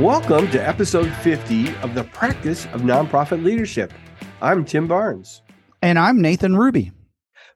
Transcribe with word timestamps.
Welcome 0.00 0.50
to 0.52 0.66
episode 0.66 1.12
50 1.16 1.76
of 1.82 1.94
the 1.94 2.04
Practice 2.04 2.64
of 2.72 2.80
Nonprofit 2.80 3.44
Leadership. 3.44 3.92
I'm 4.40 4.64
Tim 4.64 4.88
Barnes. 4.88 5.42
And 5.82 5.98
I'm 5.98 6.22
Nathan 6.22 6.56
Ruby. 6.56 6.90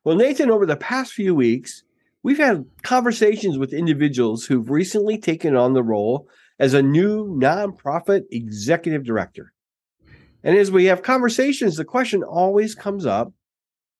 Well, 0.05 0.17
Nathan, 0.17 0.51
over 0.51 0.67
the 0.67 0.77
past 0.77 1.15
few 1.15 1.35
weeks, 1.35 1.85
we've 2.23 2.37
had 2.37 2.67
conversations 2.83 3.57
with 3.57 3.73
individuals 3.73 4.45
who've 4.45 4.69
recently 4.69 5.17
taken 5.17 5.57
on 5.57 5.73
the 5.73 5.83
role 5.83 6.29
as 6.59 6.75
a 6.75 6.83
new 6.83 7.25
nonprofit 7.25 8.25
executive 8.31 9.05
director. 9.05 9.55
And 10.43 10.55
as 10.55 10.71
we 10.71 10.85
have 10.85 11.01
conversations, 11.01 11.77
the 11.77 11.85
question 11.87 12.23
always 12.23 12.75
comes 12.75 13.07
up 13.07 13.33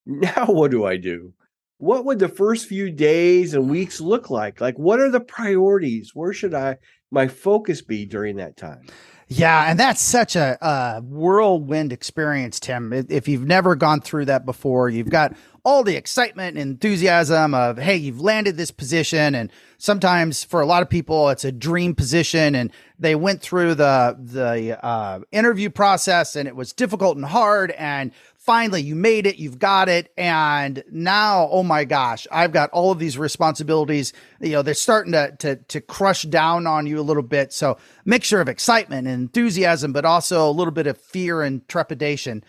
now, 0.05 0.45
what 0.49 0.71
do 0.71 0.85
I 0.85 0.99
do? 0.99 1.33
What 1.79 2.05
would 2.05 2.19
the 2.19 2.29
first 2.29 2.67
few 2.67 2.91
days 2.91 3.55
and 3.55 3.71
weeks 3.71 4.03
look 4.03 4.29
like? 4.29 4.61
Like, 4.61 4.79
what 4.79 5.01
are 5.01 5.11
the 5.11 5.21
priorities? 5.21 6.11
Where 6.15 6.35
should 6.35 6.53
I 6.53 6.77
my 7.15 7.29
focus 7.29 7.81
be 7.81 8.05
during 8.05 8.37
that 8.37 8.57
time? 8.57 8.87
Yeah, 9.29 9.71
and 9.71 9.81
that's 9.81 10.03
such 10.03 10.37
a, 10.37 10.59
a, 10.61 11.01
whirlwind 11.01 11.93
experience, 11.93 12.61
Tim. 12.61 12.93
If 12.93 13.27
you've 13.27 13.47
never 13.47 13.75
gone 13.75 14.01
through 14.01 14.27
that 14.27 14.45
before, 14.45 14.91
you've 14.91 15.09
got 15.09 15.35
all 15.65 15.83
the 15.83 15.97
excitement 15.97 16.59
and 16.59 16.73
enthusiasm 16.73 17.55
of, 17.55 17.79
hey, 17.79 17.97
you've 17.97 18.21
landed 18.21 18.59
this 18.59 18.71
position. 18.71 19.35
And 19.35 19.51
sometimes 19.79 20.45
for 20.45 20.61
a 20.61 20.67
lot 20.67 20.83
of 20.83 20.91
people, 20.91 21.31
it's 21.31 21.45
a 21.45 21.51
dream 21.51 21.95
position. 21.95 22.55
And 22.55 22.71
they 22.99 23.15
went 23.15 23.41
through 23.41 23.77
the, 23.77 24.15
the 24.21 24.85
uh, 24.85 25.21
interview 25.33 25.71
process 25.71 26.37
and 26.37 26.47
it 26.47 26.55
was 26.55 26.75
difficult 26.75 27.17
and 27.17 27.25
hard. 27.25 27.71
And 27.73 28.13
finally 28.45 28.83
you 28.83 28.95
made 28.95 29.27
it, 29.27 29.37
you've 29.37 29.59
got 29.59 29.89
it. 29.89 30.13
And 30.19 30.85
now, 30.91 31.49
oh 31.51 31.63
my 31.63 31.85
gosh, 31.85 32.27
I've 32.31 32.53
got 32.53 32.71
all 32.71 32.91
of 32.91 32.99
these 32.99 33.17
responsibilities. 33.17 34.13
You 34.41 34.53
know, 34.53 34.63
they're 34.63 34.75
starting 34.75 35.13
to, 35.13 35.35
to, 35.39 35.57
to 35.57 35.81
crush 35.81 36.23
down 36.23 36.67
on 36.67 36.87
you 36.87 37.01
a 37.01 37.03
little 37.03 37.23
bit. 37.23 37.53
So 37.53 37.79
mixture 38.05 38.41
of 38.41 38.49
excitement 38.49 39.09
and 39.09 39.23
enthusiasm, 39.23 39.93
but 39.93 40.05
also 40.05 40.49
a 40.49 40.53
little 40.53 40.73
bit 40.73 40.87
of 40.87 41.01
fear 41.01 41.43
and 41.43 41.67
trepidation. 41.69 42.45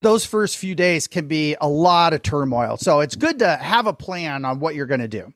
Those 0.00 0.24
first 0.24 0.56
few 0.56 0.74
days 0.74 1.06
can 1.06 1.28
be 1.28 1.56
a 1.60 1.68
lot 1.68 2.14
of 2.14 2.22
turmoil. 2.22 2.78
So 2.78 3.00
it's 3.00 3.16
good 3.16 3.38
to 3.40 3.56
have 3.56 3.86
a 3.86 3.94
plan 3.94 4.44
on 4.44 4.60
what 4.60 4.74
you're 4.74 4.86
going 4.86 5.00
to 5.00 5.08
do. 5.08 5.32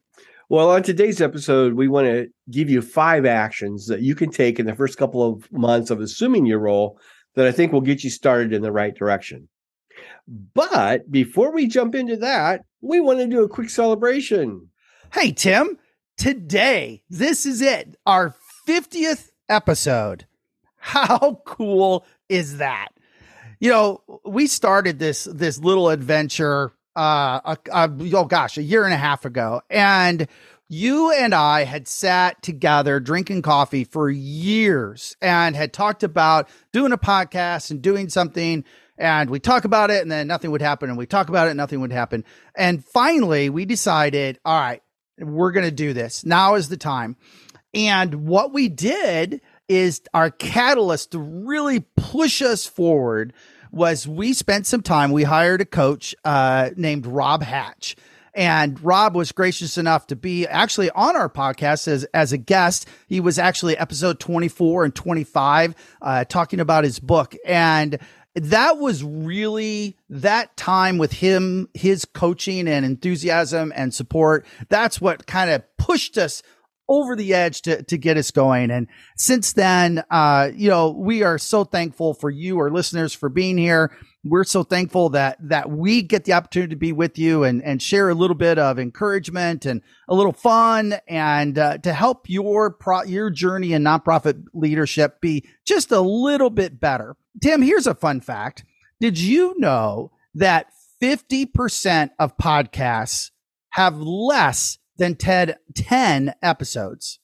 Well, 0.50 0.70
on 0.70 0.82
today's 0.82 1.20
episode, 1.20 1.74
we 1.74 1.88
want 1.88 2.06
to 2.06 2.28
give 2.50 2.70
you 2.70 2.80
five 2.80 3.26
actions 3.26 3.86
that 3.88 4.00
you 4.00 4.14
can 4.14 4.30
take 4.30 4.58
in 4.58 4.64
the 4.64 4.74
first 4.74 4.96
couple 4.96 5.22
of 5.22 5.50
months 5.52 5.90
of 5.90 6.00
assuming 6.00 6.46
your 6.46 6.60
role 6.60 6.98
that 7.34 7.46
I 7.46 7.52
think 7.52 7.72
will 7.72 7.82
get 7.82 8.02
you 8.02 8.08
started 8.08 8.54
in 8.54 8.62
the 8.62 8.72
right 8.72 8.94
direction. 8.94 9.48
But 10.28 11.10
before 11.10 11.52
we 11.52 11.66
jump 11.66 11.94
into 11.94 12.16
that, 12.18 12.66
we 12.82 13.00
want 13.00 13.20
to 13.20 13.26
do 13.26 13.42
a 13.42 13.48
quick 13.48 13.70
celebration. 13.70 14.68
Hey, 15.14 15.32
Tim, 15.32 15.78
today, 16.18 17.02
this 17.08 17.46
is 17.46 17.62
it, 17.62 17.96
our 18.04 18.34
50th 18.66 19.30
episode. 19.48 20.26
How 20.76 21.40
cool 21.46 22.04
is 22.28 22.58
that? 22.58 22.88
You 23.58 23.70
know, 23.70 24.02
we 24.24 24.46
started 24.46 24.98
this 24.98 25.24
this 25.24 25.58
little 25.58 25.88
adventure 25.88 26.72
uh 26.94 27.56
oh 27.72 28.24
gosh, 28.26 28.58
a 28.58 28.62
year 28.62 28.84
and 28.84 28.94
a 28.94 28.98
half 28.98 29.24
ago 29.24 29.62
and 29.70 30.28
you 30.68 31.10
and 31.12 31.34
I 31.34 31.64
had 31.64 31.88
sat 31.88 32.42
together 32.42 33.00
drinking 33.00 33.42
coffee 33.42 33.84
for 33.84 34.10
years 34.10 35.16
and 35.22 35.56
had 35.56 35.72
talked 35.72 36.02
about 36.02 36.48
doing 36.72 36.92
a 36.92 36.98
podcast 36.98 37.70
and 37.70 37.80
doing 37.80 38.10
something 38.10 38.64
and 38.98 39.30
we 39.30 39.38
talk 39.38 39.64
about 39.64 39.90
it 39.90 40.02
and 40.02 40.10
then 40.10 40.26
nothing 40.26 40.50
would 40.50 40.60
happen 40.60 40.88
and 40.88 40.98
we 40.98 41.06
talk 41.06 41.28
about 41.28 41.48
it 41.48 41.54
nothing 41.54 41.80
would 41.80 41.92
happen 41.92 42.24
and 42.54 42.84
finally 42.84 43.48
we 43.48 43.64
decided 43.64 44.38
all 44.44 44.60
right 44.60 44.82
we're 45.18 45.52
going 45.52 45.64
to 45.64 45.72
do 45.72 45.92
this 45.92 46.24
now 46.26 46.54
is 46.54 46.68
the 46.68 46.76
time 46.76 47.16
and 47.72 48.26
what 48.26 48.52
we 48.52 48.68
did 48.68 49.40
is 49.68 50.02
our 50.12 50.30
catalyst 50.30 51.12
to 51.12 51.18
really 51.18 51.80
push 51.96 52.42
us 52.42 52.66
forward 52.66 53.32
was 53.70 54.08
we 54.08 54.32
spent 54.32 54.66
some 54.66 54.82
time 54.82 55.12
we 55.12 55.24
hired 55.24 55.60
a 55.60 55.66
coach 55.66 56.14
uh, 56.24 56.70
named 56.76 57.06
rob 57.06 57.42
hatch 57.42 57.96
and 58.38 58.80
Rob 58.84 59.16
was 59.16 59.32
gracious 59.32 59.78
enough 59.78 60.06
to 60.06 60.16
be 60.16 60.46
actually 60.46 60.90
on 60.90 61.16
our 61.16 61.28
podcast 61.28 61.88
as, 61.88 62.04
as 62.14 62.32
a 62.32 62.38
guest. 62.38 62.86
He 63.08 63.18
was 63.18 63.36
actually 63.36 63.76
episode 63.76 64.20
24 64.20 64.84
and 64.84 64.94
25, 64.94 65.74
uh, 66.00 66.24
talking 66.24 66.60
about 66.60 66.84
his 66.84 67.00
book. 67.00 67.34
And 67.44 67.98
that 68.38 68.78
was 68.78 69.02
really 69.04 69.96
that 70.08 70.56
time 70.56 70.98
with 70.98 71.12
him, 71.12 71.68
his 71.74 72.04
coaching 72.04 72.68
and 72.68 72.84
enthusiasm 72.84 73.72
and 73.74 73.92
support. 73.92 74.46
That's 74.68 75.00
what 75.00 75.26
kind 75.26 75.50
of 75.50 75.62
pushed 75.76 76.18
us 76.18 76.42
over 76.88 77.14
the 77.14 77.34
edge 77.34 77.62
to, 77.62 77.82
to 77.82 77.98
get 77.98 78.16
us 78.16 78.30
going. 78.30 78.70
And 78.70 78.88
since 79.16 79.52
then, 79.52 80.02
uh, 80.10 80.50
you 80.54 80.70
know, 80.70 80.90
we 80.90 81.22
are 81.22 81.38
so 81.38 81.64
thankful 81.64 82.14
for 82.14 82.30
you, 82.30 82.58
our 82.58 82.70
listeners, 82.70 83.12
for 83.12 83.28
being 83.28 83.58
here. 83.58 83.92
We're 84.24 84.44
so 84.44 84.62
thankful 84.64 85.10
that 85.10 85.38
that 85.48 85.70
we 85.70 86.02
get 86.02 86.24
the 86.24 86.32
opportunity 86.32 86.70
to 86.70 86.76
be 86.76 86.92
with 86.92 87.18
you 87.18 87.44
and 87.44 87.62
and 87.62 87.80
share 87.80 88.10
a 88.10 88.14
little 88.14 88.34
bit 88.34 88.58
of 88.58 88.78
encouragement 88.78 89.64
and 89.64 89.80
a 90.08 90.14
little 90.14 90.32
fun 90.32 90.96
and 91.06 91.56
uh, 91.56 91.78
to 91.78 91.92
help 91.92 92.28
your 92.28 92.70
pro- 92.70 93.04
your 93.04 93.30
journey 93.30 93.72
in 93.72 93.84
nonprofit 93.84 94.42
leadership 94.52 95.20
be 95.20 95.48
just 95.64 95.92
a 95.92 96.00
little 96.00 96.50
bit 96.50 96.80
better. 96.80 97.16
Tim, 97.42 97.62
here's 97.62 97.86
a 97.86 97.94
fun 97.94 98.20
fact. 98.20 98.64
Did 99.00 99.18
you 99.18 99.54
know 99.58 100.10
that 100.34 100.66
50% 101.00 102.10
of 102.18 102.36
podcasts 102.36 103.30
have 103.70 104.00
less 104.00 104.78
than 104.96 105.14
10, 105.14 105.54
10 105.74 106.34
episodes? 106.42 107.20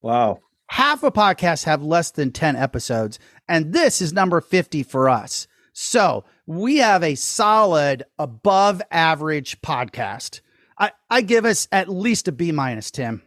Wow. 0.00 0.40
Half 0.68 1.02
of 1.02 1.12
podcasts 1.12 1.64
have 1.64 1.82
less 1.82 2.10
than 2.10 2.32
10 2.32 2.56
episodes. 2.56 3.18
And 3.48 3.72
this 3.72 4.00
is 4.00 4.12
number 4.12 4.40
50 4.40 4.82
for 4.82 5.08
us. 5.08 5.46
So 5.72 6.24
we 6.46 6.78
have 6.78 7.02
a 7.02 7.14
solid 7.14 8.04
above 8.18 8.82
average 8.90 9.60
podcast. 9.60 10.40
I, 10.78 10.92
I 11.08 11.20
give 11.20 11.44
us 11.44 11.68
at 11.70 11.88
least 11.88 12.28
a 12.28 12.32
B 12.32 12.52
minus, 12.52 12.90
Tim. 12.90 13.22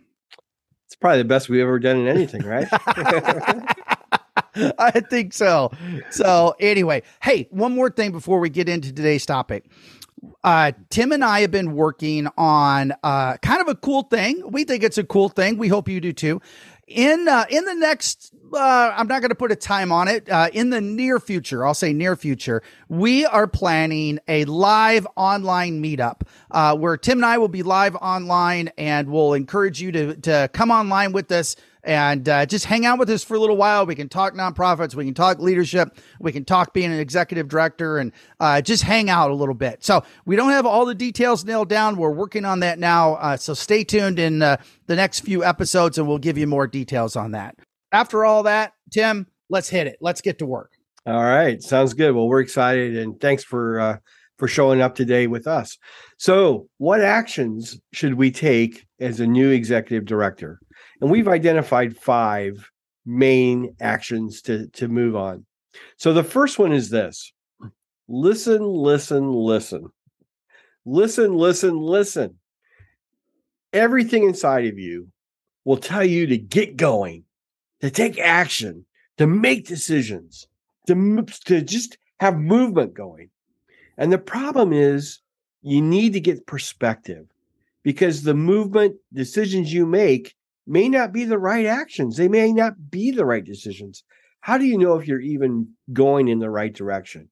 It's 0.88 0.96
probably 0.96 1.20
the 1.20 1.26
best 1.26 1.50
we've 1.50 1.62
ever 1.62 1.80
done 1.80 1.98
in 1.98 2.08
anything, 2.08 2.44
right? 2.44 2.68
I 4.80 5.00
think 5.00 5.34
so. 5.34 5.72
So 6.10 6.56
anyway, 6.60 7.04
hey, 7.22 7.48
one 7.52 7.74
more 7.74 7.90
thing 7.90 8.12
before 8.12 8.40
we 8.40 8.50
get 8.50 8.70
into 8.70 8.94
today's 8.94 9.26
topic. 9.26 9.66
Uh, 10.44 10.72
Tim 10.90 11.12
and 11.12 11.24
I 11.24 11.42
have 11.42 11.52
been 11.52 11.74
working 11.74 12.28
on 12.38 12.94
uh, 13.04 13.38
kind 13.38 13.62
of 13.62 13.68
a 13.68 13.76
cool 13.76 14.04
thing. 14.04 14.44
We 14.50 14.64
think 14.64 14.84
it's 14.84 14.98
a 14.98 15.04
cool 15.04 15.30
thing. 15.30 15.58
We 15.58 15.68
hope 15.68 15.88
you 15.90 16.00
do 16.02 16.14
too. 16.14 16.42
In 16.88 17.28
uh, 17.28 17.46
in 17.50 17.66
the 17.66 17.74
next, 17.74 18.32
uh, 18.54 18.94
I'm 18.96 19.08
not 19.08 19.22
going 19.22 19.30
to 19.30 19.36
put 19.36 19.52
a 19.52 19.56
time 19.56 19.92
on 19.92 20.08
it. 20.08 20.30
Uh, 20.30 20.50
in 20.54 20.70
the 20.70 20.82
near 20.82 21.20
future, 21.20 21.66
I'll 21.66 21.74
say 21.74 21.94
near 21.94 22.16
future, 22.16 22.62
we 22.90 23.26
are 23.26 23.48
planning 23.48 24.20
a 24.28 24.46
live 24.46 25.08
online 25.16 25.82
meetup 25.82 26.22
uh, 26.52 26.76
where 26.78 26.96
Tim 26.96 27.18
and 27.20 27.26
I 27.26 27.40
will 27.40 27.48
be 27.48 27.64
live 27.64 27.96
online, 27.96 28.70
and 28.78 29.10
we'll 29.10 29.34
encourage 29.34 29.82
you 29.82 29.92
to 29.94 30.16
to 30.18 30.50
come 30.54 30.70
online 30.70 31.12
with 31.12 31.32
us 31.32 31.56
and 31.86 32.28
uh, 32.28 32.46
just 32.46 32.66
hang 32.66 32.86
out 32.86 33.00
with 33.00 33.10
us 33.10 33.24
for 33.24 33.36
a 33.36 33.40
little 33.40 33.56
while. 33.56 33.86
We 33.86 33.96
can 33.96 34.10
talk 34.10 34.34
nonprofits, 34.34 34.96
we 34.96 35.06
can 35.06 35.14
talk 35.14 35.40
leadership, 35.40 35.98
we 36.20 36.32
can 36.32 36.44
talk 36.44 36.74
being 36.74 36.92
an 36.92 37.00
executive 37.00 37.48
director, 37.48 37.98
and 37.98 38.12
uh, 38.40 38.62
just 38.62 38.84
hang 38.84 39.10
out 39.10 39.32
a 39.32 39.36
little 39.36 39.54
bit. 39.54 39.84
So 39.84 40.04
we 40.26 40.36
don't 40.36 40.52
have 40.52 40.66
all 40.66 40.86
the 40.86 40.96
details 40.96 41.46
nailed 41.46 41.70
down. 41.70 41.96
We're 41.96 42.10
working 42.10 42.44
on 42.46 42.60
that 42.62 42.80
now. 42.80 43.16
Uh, 43.16 43.38
so 43.38 43.54
stay 43.54 43.84
tuned 43.84 44.20
in 44.20 44.42
uh, 44.42 44.58
the 44.88 44.96
next 44.96 45.22
few 45.22 45.44
episodes, 45.44 45.98
and 45.98 46.08
we'll 46.08 46.18
give 46.18 46.38
you 46.38 46.48
more 46.48 46.68
details 46.68 47.16
on 47.16 47.32
that. 47.32 47.56
After 47.92 48.26
all 48.26 48.44
that, 48.44 48.74
Tim, 48.92 49.28
let's 49.50 49.70
hit 49.70 49.88
it. 49.88 49.98
Let's 50.02 50.22
get 50.22 50.40
to 50.40 50.46
work. 50.46 50.72
All 51.06 51.24
right, 51.24 51.62
sounds 51.62 51.94
good. 51.94 52.16
Well, 52.16 52.28
we're 52.28 52.42
excited, 52.42 52.98
and 52.98 53.22
thanks 53.22 53.44
for 53.44 53.80
uh, 53.80 53.98
for 54.38 54.48
showing 54.48 54.82
up 54.82 54.96
today 54.96 55.28
with 55.28 55.48
us. 55.48 55.78
So, 56.18 56.68
what 56.78 57.02
actions 57.02 57.80
should 57.94 58.16
we 58.16 58.32
take 58.32 58.86
as 59.00 59.20
a 59.20 59.28
new 59.28 59.50
executive 59.50 60.06
director? 60.06 60.60
And 61.02 61.10
we've 61.10 61.28
identified 61.28 61.98
five 61.98 62.70
main 63.06 63.76
actions 63.80 64.42
to, 64.44 64.68
to 64.70 64.88
move 64.88 65.16
on. 65.16 65.46
So 65.98 66.14
the 66.14 66.24
first 66.24 66.60
one 66.60 66.72
is 66.72 66.90
this 66.90 67.32
listen, 68.08 68.64
listen, 68.64 69.32
listen. 69.32 69.90
Listen, 70.86 71.34
listen, 71.34 71.78
listen. 71.78 72.36
Everything 73.74 74.24
inside 74.24 74.68
of 74.68 74.78
you 74.78 75.10
will 75.64 75.78
tell 75.78 76.04
you 76.04 76.28
to 76.28 76.38
get 76.38 76.78
going, 76.78 77.24
to 77.82 77.90
take 77.90 78.20
action, 78.20 78.86
to 79.18 79.26
make 79.26 79.66
decisions, 79.66 80.48
to, 80.86 81.26
to 81.46 81.62
just 81.62 81.98
have 82.20 82.38
movement 82.38 82.94
going. 82.94 83.30
And 83.98 84.12
the 84.12 84.18
problem 84.18 84.74
is 84.74 85.20
you 85.62 85.82
need 85.82 86.14
to 86.14 86.20
get 86.20 86.48
perspective 86.48 87.26
because 87.84 88.24
the 88.24 88.34
movement 88.34 88.96
decisions 89.14 89.74
you 89.74 89.86
make 89.86 90.36
may 90.68 90.90
not 90.90 91.12
be 91.12 91.24
the 91.26 91.38
right 91.38 91.66
actions. 91.66 92.18
They 92.18 92.28
may 92.28 92.52
not 92.52 92.90
be 92.90 93.12
the 93.12 93.26
right 93.26 93.44
decisions. 93.44 94.04
How 94.42 94.58
do 94.58 94.66
you 94.66 94.78
know 94.78 94.96
if 95.00 95.08
you're 95.08 95.20
even 95.22 95.68
going 95.94 96.28
in 96.28 96.40
the 96.40 96.50
right 96.50 96.74
direction? 96.74 97.30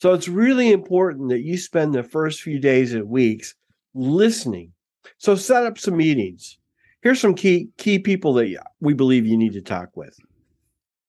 So 0.00 0.14
it's 0.14 0.28
really 0.28 0.72
important 0.72 1.28
that 1.28 1.42
you 1.42 1.58
spend 1.58 1.94
the 1.94 2.02
first 2.02 2.40
few 2.40 2.58
days 2.58 2.94
and 2.94 3.08
weeks 3.08 3.54
listening. 3.94 4.72
So 5.18 5.34
set 5.36 5.66
up 5.66 5.78
some 5.78 5.96
meetings. 5.96 6.58
Here's 7.02 7.20
some 7.20 7.34
key 7.34 7.68
key 7.78 7.98
people 7.98 8.34
that 8.34 8.62
we 8.80 8.94
believe 8.94 9.26
you 9.26 9.36
need 9.36 9.52
to 9.54 9.62
talk 9.62 9.96
with. 9.96 10.18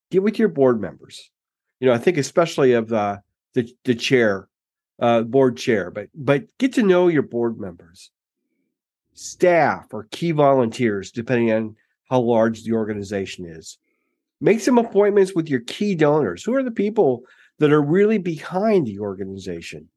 get 0.09 0.23
with 0.23 0.39
your 0.39 0.49
board 0.49 0.79
members. 0.79 1.31
You 1.79 1.87
know, 1.87 1.93
I 1.93 1.97
think 1.97 2.17
especially 2.17 2.73
of 2.73 2.89
the 2.89 3.21
the, 3.53 3.69
the 3.83 3.95
chair, 3.95 4.47
uh, 5.01 5.23
board 5.23 5.57
chair, 5.57 5.91
but 5.91 6.07
but 6.13 6.45
get 6.59 6.73
to 6.73 6.83
know 6.83 7.07
your 7.07 7.23
board 7.23 7.59
members, 7.59 8.11
staff 9.13 9.87
or 9.91 10.07
key 10.11 10.31
volunteers, 10.31 11.11
depending 11.11 11.51
on 11.51 11.75
how 12.09 12.19
large 12.19 12.63
the 12.63 12.73
organization 12.73 13.45
is. 13.45 13.77
Make 14.39 14.59
some 14.59 14.77
appointments 14.77 15.35
with 15.35 15.49
your 15.49 15.61
key 15.61 15.95
donors. 15.95 16.43
Who 16.43 16.55
are 16.55 16.63
the 16.63 16.71
people 16.71 17.23
that 17.59 17.71
are 17.71 17.81
really 17.81 18.17
behind 18.17 18.87
the 18.87 18.99
organization? 18.99 19.89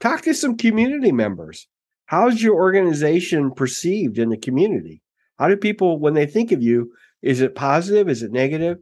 Talk 0.00 0.22
to 0.22 0.34
some 0.34 0.56
community 0.56 1.12
members. 1.12 1.68
How's 2.06 2.42
your 2.42 2.54
organization 2.54 3.50
perceived 3.52 4.18
in 4.18 4.30
the 4.30 4.36
community? 4.36 5.02
How 5.38 5.48
do 5.48 5.56
people, 5.56 5.98
when 5.98 6.14
they 6.14 6.26
think 6.26 6.52
of 6.52 6.62
you, 6.62 6.92
is 7.22 7.40
it 7.40 7.54
positive? 7.54 8.08
Is 8.08 8.22
it 8.22 8.32
negative? 8.32 8.78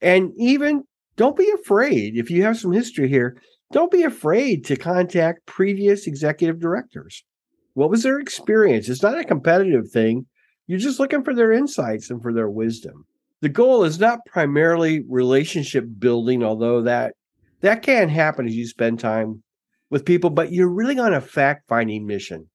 And 0.00 0.32
even 0.36 0.84
don't 1.16 1.36
be 1.36 1.50
afraid 1.50 2.16
if 2.16 2.30
you 2.30 2.42
have 2.44 2.58
some 2.58 2.72
history 2.72 3.08
here, 3.08 3.36
don't 3.74 3.90
be 3.90 4.04
afraid 4.04 4.64
to 4.64 4.76
contact 4.76 5.46
previous 5.46 6.06
executive 6.06 6.60
directors. 6.60 7.24
What 7.72 7.90
was 7.90 8.04
their 8.04 8.20
experience? 8.20 8.88
It's 8.88 9.02
not 9.02 9.18
a 9.18 9.24
competitive 9.24 9.90
thing. 9.90 10.26
You're 10.68 10.78
just 10.78 11.00
looking 11.00 11.24
for 11.24 11.34
their 11.34 11.50
insights 11.50 12.08
and 12.08 12.22
for 12.22 12.32
their 12.32 12.48
wisdom. 12.48 13.04
The 13.40 13.48
goal 13.48 13.82
is 13.82 13.98
not 13.98 14.24
primarily 14.26 15.04
relationship 15.08 15.86
building, 15.98 16.44
although 16.44 16.82
that 16.82 17.14
that 17.62 17.82
can 17.82 18.08
happen 18.08 18.46
as 18.46 18.54
you 18.54 18.64
spend 18.68 19.00
time 19.00 19.42
with 19.90 20.04
people, 20.04 20.30
but 20.30 20.52
you're 20.52 20.68
really 20.68 21.00
on 21.00 21.12
a 21.12 21.20
fact 21.20 21.66
finding 21.66 22.06
mission. 22.06 22.48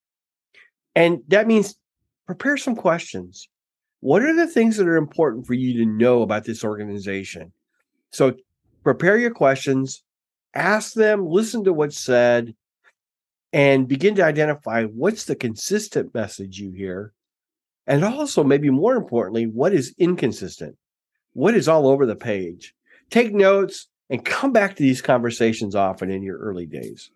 And 0.95 1.19
that 1.27 1.47
means 1.47 1.75
prepare 2.27 2.55
some 2.55 2.77
questions. 2.77 3.49
What 3.99 4.23
are 4.23 4.33
the 4.33 4.47
things 4.47 4.77
that 4.77 4.87
are 4.87 4.95
important 4.95 5.47
for 5.47 5.53
you 5.53 5.83
to 5.83 5.91
know 5.91 6.21
about 6.21 6.45
this 6.45 6.63
organization? 6.63 7.51
So 8.11 8.35
prepare 8.83 9.17
your 9.17 9.31
questions, 9.31 10.01
ask 10.53 10.93
them, 10.93 11.27
listen 11.27 11.63
to 11.63 11.73
what's 11.73 11.99
said, 11.99 12.55
and 13.51 13.87
begin 13.87 14.15
to 14.15 14.23
identify 14.23 14.85
what's 14.85 15.25
the 15.25 15.35
consistent 15.35 16.13
message 16.13 16.59
you 16.59 16.71
hear. 16.71 17.13
And 17.87 18.03
also, 18.03 18.43
maybe 18.43 18.69
more 18.69 18.95
importantly, 18.95 19.47
what 19.47 19.73
is 19.73 19.95
inconsistent? 19.97 20.77
What 21.33 21.55
is 21.55 21.67
all 21.67 21.87
over 21.87 22.05
the 22.05 22.15
page? 22.15 22.75
Take 23.09 23.33
notes 23.33 23.87
and 24.09 24.23
come 24.23 24.51
back 24.51 24.75
to 24.75 24.83
these 24.83 25.01
conversations 25.01 25.75
often 25.75 26.11
in 26.11 26.21
your 26.21 26.37
early 26.37 26.67
days. 26.67 27.09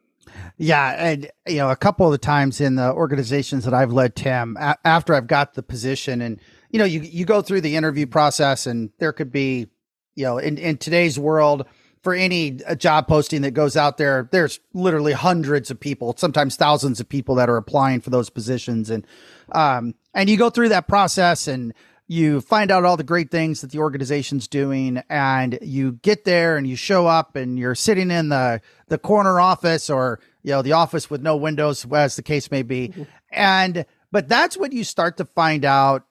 Yeah, 0.57 0.91
and 0.97 1.29
you 1.47 1.57
know, 1.57 1.69
a 1.69 1.75
couple 1.75 2.05
of 2.05 2.11
the 2.11 2.17
times 2.17 2.61
in 2.61 2.75
the 2.75 2.91
organizations 2.93 3.65
that 3.65 3.73
I've 3.73 3.91
led, 3.91 4.15
Tim, 4.15 4.57
a- 4.59 4.77
after 4.85 5.13
I've 5.13 5.27
got 5.27 5.53
the 5.53 5.63
position, 5.63 6.21
and 6.21 6.39
you 6.71 6.79
know, 6.79 6.85
you 6.85 7.01
you 7.01 7.25
go 7.25 7.41
through 7.41 7.61
the 7.61 7.75
interview 7.75 8.07
process, 8.07 8.65
and 8.65 8.89
there 8.99 9.11
could 9.11 9.31
be, 9.31 9.67
you 10.15 10.23
know, 10.23 10.37
in 10.37 10.57
in 10.57 10.77
today's 10.77 11.19
world, 11.19 11.65
for 12.03 12.13
any 12.13 12.59
uh, 12.65 12.75
job 12.75 13.07
posting 13.07 13.41
that 13.41 13.51
goes 13.51 13.77
out 13.77 13.97
there, 13.97 14.27
there's 14.31 14.59
literally 14.73 15.13
hundreds 15.13 15.71
of 15.71 15.79
people, 15.79 16.13
sometimes 16.17 16.57
thousands 16.57 16.99
of 16.99 17.07
people 17.07 17.35
that 17.35 17.49
are 17.49 17.57
applying 17.57 18.01
for 18.01 18.09
those 18.09 18.29
positions, 18.29 18.89
and 18.89 19.07
um, 19.53 19.95
and 20.13 20.29
you 20.29 20.37
go 20.37 20.49
through 20.49 20.69
that 20.69 20.87
process 20.87 21.47
and 21.47 21.73
you 22.07 22.41
find 22.41 22.69
out 22.69 22.83
all 22.83 22.97
the 22.97 23.03
great 23.03 23.31
things 23.31 23.61
that 23.61 23.71
the 23.71 23.79
organization's 23.79 24.47
doing 24.47 25.01
and 25.09 25.57
you 25.61 25.93
get 25.93 26.25
there 26.25 26.57
and 26.57 26.67
you 26.67 26.75
show 26.75 27.07
up 27.07 27.35
and 27.35 27.57
you're 27.57 27.75
sitting 27.75 28.11
in 28.11 28.29
the 28.29 28.61
the 28.87 28.97
corner 28.97 29.39
office 29.39 29.89
or 29.89 30.19
you 30.43 30.51
know 30.51 30.61
the 30.61 30.73
office 30.73 31.09
with 31.09 31.21
no 31.21 31.37
windows 31.37 31.85
as 31.93 32.17
the 32.17 32.21
case 32.21 32.51
may 32.51 32.61
be 32.61 32.89
mm-hmm. 32.89 33.03
and 33.31 33.85
but 34.11 34.27
that's 34.27 34.57
when 34.57 34.71
you 34.73 34.83
start 34.83 35.17
to 35.17 35.25
find 35.25 35.63
out 35.63 36.05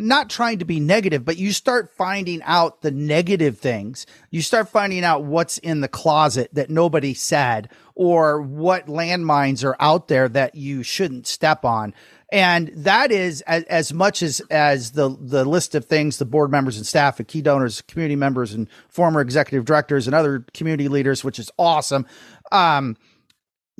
not 0.00 0.30
trying 0.30 0.58
to 0.58 0.64
be 0.64 0.80
negative, 0.80 1.24
but 1.24 1.36
you 1.36 1.52
start 1.52 1.94
finding 1.96 2.42
out 2.42 2.82
the 2.82 2.90
negative 2.90 3.58
things. 3.58 4.06
You 4.30 4.42
start 4.42 4.68
finding 4.68 5.04
out 5.04 5.24
what's 5.24 5.58
in 5.58 5.80
the 5.80 5.88
closet 5.88 6.50
that 6.54 6.70
nobody 6.70 7.14
said 7.14 7.70
or 7.94 8.40
what 8.40 8.86
landmines 8.86 9.64
are 9.64 9.76
out 9.80 10.08
there 10.08 10.28
that 10.28 10.54
you 10.54 10.82
shouldn't 10.82 11.26
step 11.26 11.64
on. 11.64 11.94
And 12.32 12.70
that 12.76 13.10
is 13.10 13.40
as, 13.42 13.64
as 13.64 13.92
much 13.92 14.22
as, 14.22 14.40
as 14.50 14.92
the, 14.92 15.16
the 15.20 15.44
list 15.44 15.74
of 15.74 15.86
things 15.86 16.18
the 16.18 16.24
board 16.24 16.50
members 16.50 16.76
and 16.76 16.86
staff 16.86 17.18
and 17.18 17.26
key 17.26 17.42
donors, 17.42 17.82
community 17.82 18.16
members 18.16 18.54
and 18.54 18.68
former 18.88 19.20
executive 19.20 19.64
directors 19.64 20.06
and 20.06 20.14
other 20.14 20.44
community 20.54 20.88
leaders, 20.88 21.24
which 21.24 21.38
is 21.38 21.50
awesome. 21.58 22.06
Um, 22.52 22.96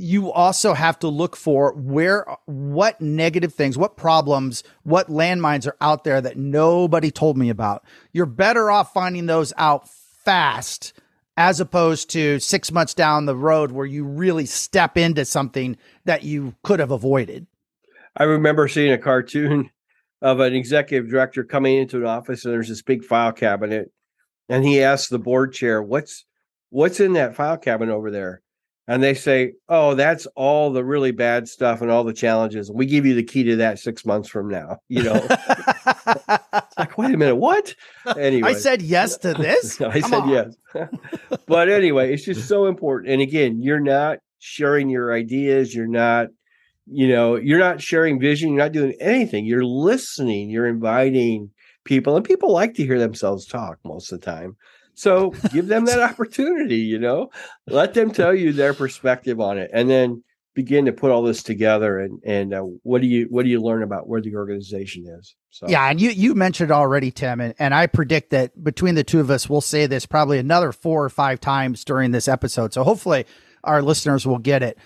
you 0.00 0.32
also 0.32 0.73
have 0.73 0.99
to 1.00 1.08
look 1.08 1.37
for 1.37 1.75
where 1.75 2.26
what 2.47 3.00
negative 3.00 3.52
things 3.52 3.76
what 3.76 3.97
problems 3.97 4.64
what 4.82 5.08
landmines 5.08 5.67
are 5.67 5.76
out 5.81 6.05
there 6.05 6.20
that 6.20 6.37
nobody 6.37 7.11
told 7.11 7.37
me 7.37 7.50
about. 7.50 7.85
You're 8.12 8.26
better 8.26 8.70
off 8.70 8.93
finding 8.93 9.26
those 9.26 9.52
out 9.56 9.88
fast 9.88 10.93
as 11.37 11.61
opposed 11.61 12.11
to 12.11 12.38
six 12.38 12.73
months 12.73 12.94
down 12.94 13.26
the 13.26 13.37
road 13.37 13.70
where 13.70 13.87
you 13.87 14.05
really 14.05 14.47
step 14.47 14.97
into 14.97 15.25
something 15.25 15.76
that 16.05 16.23
you 16.23 16.55
could 16.62 16.81
have 16.81 16.91
avoided. 16.91 17.47
I 18.17 18.25
remember 18.25 18.69
seeing 18.69 18.93
a 18.93 18.99
cartoon 18.99 19.70
of 20.23 20.41
an 20.41 20.55
executive 20.55 21.11
director 21.11 21.44
coming 21.44 21.76
into 21.79 21.99
an 21.99 22.06
office 22.06 22.44
and 22.44 22.52
there's 22.52 22.69
this 22.69 22.82
big 22.82 23.05
file 23.05 23.32
cabinet 23.32 23.91
and 24.49 24.64
he 24.64 24.82
asks 24.82 25.08
the 25.08 25.19
board 25.19 25.52
chair 25.52 25.82
what's 25.82 26.25
what's 26.70 27.00
in 27.00 27.14
that 27.14 27.37
file 27.37 27.56
cabinet 27.56 27.93
over 27.93 28.11
there 28.11 28.43
and 28.90 29.04
they 29.04 29.14
say, 29.14 29.52
"Oh, 29.69 29.94
that's 29.94 30.26
all 30.34 30.72
the 30.72 30.84
really 30.84 31.12
bad 31.12 31.46
stuff 31.46 31.81
and 31.81 31.92
all 31.92 32.02
the 32.02 32.12
challenges. 32.12 32.72
We 32.72 32.87
give 32.87 33.06
you 33.06 33.14
the 33.14 33.22
key 33.22 33.44
to 33.44 33.56
that 33.56 33.78
six 33.78 34.04
months 34.04 34.28
from 34.28 34.48
now." 34.48 34.78
You 34.88 35.04
know, 35.04 35.26
like, 36.76 36.98
wait 36.98 37.14
a 37.14 37.16
minute, 37.16 37.37
what? 37.37 37.75
Anyway, 38.19 38.48
I 38.48 38.54
said 38.54 38.82
yes 38.82 39.16
to 39.19 39.32
this. 39.34 39.81
I 39.81 40.00
Come 40.00 40.10
said 40.10 40.20
on. 40.22 40.28
yes, 40.28 40.56
but 41.46 41.69
anyway, 41.69 42.12
it's 42.12 42.25
just 42.25 42.48
so 42.48 42.66
important. 42.66 43.12
And 43.12 43.22
again, 43.22 43.62
you're 43.62 43.78
not 43.78 44.19
sharing 44.40 44.88
your 44.88 45.12
ideas. 45.14 45.72
You're 45.72 45.87
not, 45.87 46.28
you 46.87 47.08
know, 47.08 47.37
you're 47.37 47.60
not 47.60 47.81
sharing 47.81 48.19
vision. 48.19 48.48
You're 48.48 48.64
not 48.64 48.72
doing 48.72 48.94
anything. 49.00 49.46
You're 49.46 49.64
listening. 49.64 50.50
You're 50.50 50.66
inviting 50.66 51.50
people, 51.84 52.16
and 52.16 52.25
people 52.25 52.50
like 52.52 52.75
to 52.75 52.84
hear 52.84 52.98
themselves 52.98 53.46
talk 53.46 53.78
most 53.84 54.10
of 54.10 54.19
the 54.20 54.26
time. 54.26 54.56
So 55.00 55.31
give 55.50 55.67
them 55.67 55.87
that 55.87 55.99
opportunity, 55.99 56.76
you 56.76 56.99
know, 56.99 57.31
let 57.67 57.94
them 57.94 58.11
tell 58.11 58.35
you 58.35 58.52
their 58.52 58.75
perspective 58.75 59.41
on 59.41 59.56
it, 59.56 59.70
and 59.73 59.88
then 59.88 60.23
begin 60.55 60.85
to 60.85 60.93
put 60.93 61.11
all 61.11 61.23
this 61.23 61.43
together. 61.43 61.99
And 62.00 62.20
and 62.23 62.52
uh, 62.52 62.61
what 62.82 63.00
do 63.00 63.07
you 63.07 63.26
what 63.30 63.45
do 63.45 63.49
you 63.49 63.62
learn 63.62 63.83
about 63.83 64.09
where 64.09 64.21
the 64.21 64.37
organization 64.37 65.07
is? 65.19 65.37
So 65.49 65.66
yeah, 65.71 65.88
and 65.88 65.99
you 65.99 66.11
you 66.11 66.35
mentioned 66.35 66.71
already, 66.71 67.11
Tim, 67.11 67.40
and, 67.40 67.54
and 67.59 67.73
I 67.73 67.87
predict 67.87 68.28
that 68.30 68.62
between 68.62 68.95
the 68.95 69.02
two 69.02 69.21
of 69.21 69.30
us, 69.30 69.49
we'll 69.49 69.62
say 69.62 69.87
this 69.87 70.04
probably 70.04 70.38
another 70.38 70.71
four 70.71 71.02
or 71.02 71.09
five 71.09 71.40
times 71.40 71.83
during 71.83 72.11
this 72.11 72.28
episode. 72.28 72.75
So 72.75 72.85
hopefully, 72.85 73.25
our 73.64 73.80
listeners 73.80 74.26
will 74.26 74.38
get 74.38 74.62
it. 74.62 74.76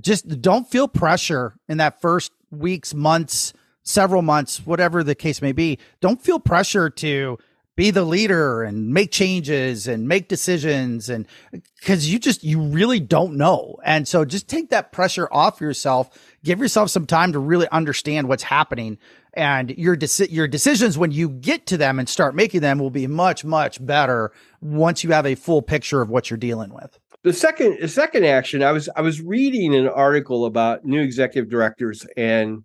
Just 0.00 0.42
don't 0.42 0.68
feel 0.68 0.88
pressure 0.88 1.54
in 1.68 1.78
that 1.78 2.00
first 2.00 2.32
weeks, 2.50 2.92
months, 2.92 3.52
several 3.84 4.22
months, 4.22 4.66
whatever 4.66 5.04
the 5.04 5.14
case 5.14 5.40
may 5.40 5.52
be. 5.52 5.78
Don't 6.00 6.20
feel 6.20 6.40
pressure 6.40 6.90
to 6.90 7.38
be 7.80 7.90
the 7.90 8.04
leader 8.04 8.62
and 8.62 8.88
make 8.88 9.10
changes 9.10 9.88
and 9.88 10.06
make 10.06 10.28
decisions 10.28 11.08
and 11.08 11.26
because 11.50 12.12
you 12.12 12.18
just 12.18 12.44
you 12.44 12.60
really 12.60 13.00
don't 13.00 13.38
know. 13.38 13.78
And 13.82 14.06
so 14.06 14.26
just 14.26 14.48
take 14.48 14.68
that 14.68 14.92
pressure 14.92 15.26
off 15.32 15.62
yourself. 15.62 16.10
Give 16.44 16.58
yourself 16.58 16.90
some 16.90 17.06
time 17.06 17.32
to 17.32 17.38
really 17.38 17.66
understand 17.70 18.28
what's 18.28 18.42
happening. 18.42 18.98
And 19.32 19.70
your 19.70 19.96
deci- 19.96 20.30
your 20.30 20.46
decisions 20.46 20.98
when 20.98 21.10
you 21.10 21.30
get 21.30 21.64
to 21.68 21.78
them 21.78 21.98
and 21.98 22.06
start 22.06 22.34
making 22.34 22.60
them 22.60 22.80
will 22.80 22.90
be 22.90 23.06
much 23.06 23.46
much 23.46 23.84
better 23.84 24.30
once 24.60 25.02
you 25.02 25.12
have 25.12 25.24
a 25.24 25.34
full 25.34 25.62
picture 25.62 26.02
of 26.02 26.10
what 26.10 26.28
you're 26.28 26.36
dealing 26.36 26.74
with. 26.74 26.98
The 27.22 27.32
second 27.32 27.78
the 27.80 27.88
second 27.88 28.26
action 28.26 28.62
i 28.62 28.72
was 28.72 28.90
i 28.94 29.00
was 29.00 29.22
reading 29.22 29.74
an 29.74 29.88
article 29.88 30.44
about 30.44 30.84
new 30.84 31.00
executive 31.00 31.50
directors 31.50 32.06
and 32.14 32.62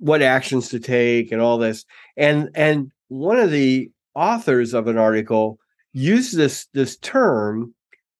what 0.00 0.22
actions 0.22 0.70
to 0.70 0.80
take 0.80 1.30
and 1.30 1.40
all 1.40 1.56
this. 1.56 1.84
And 2.16 2.50
and 2.56 2.90
one 3.06 3.38
of 3.38 3.52
the 3.52 3.92
authors 4.14 4.74
of 4.74 4.86
an 4.86 4.98
article 4.98 5.58
use 5.92 6.32
this 6.32 6.66
this 6.72 6.96
term 6.98 7.74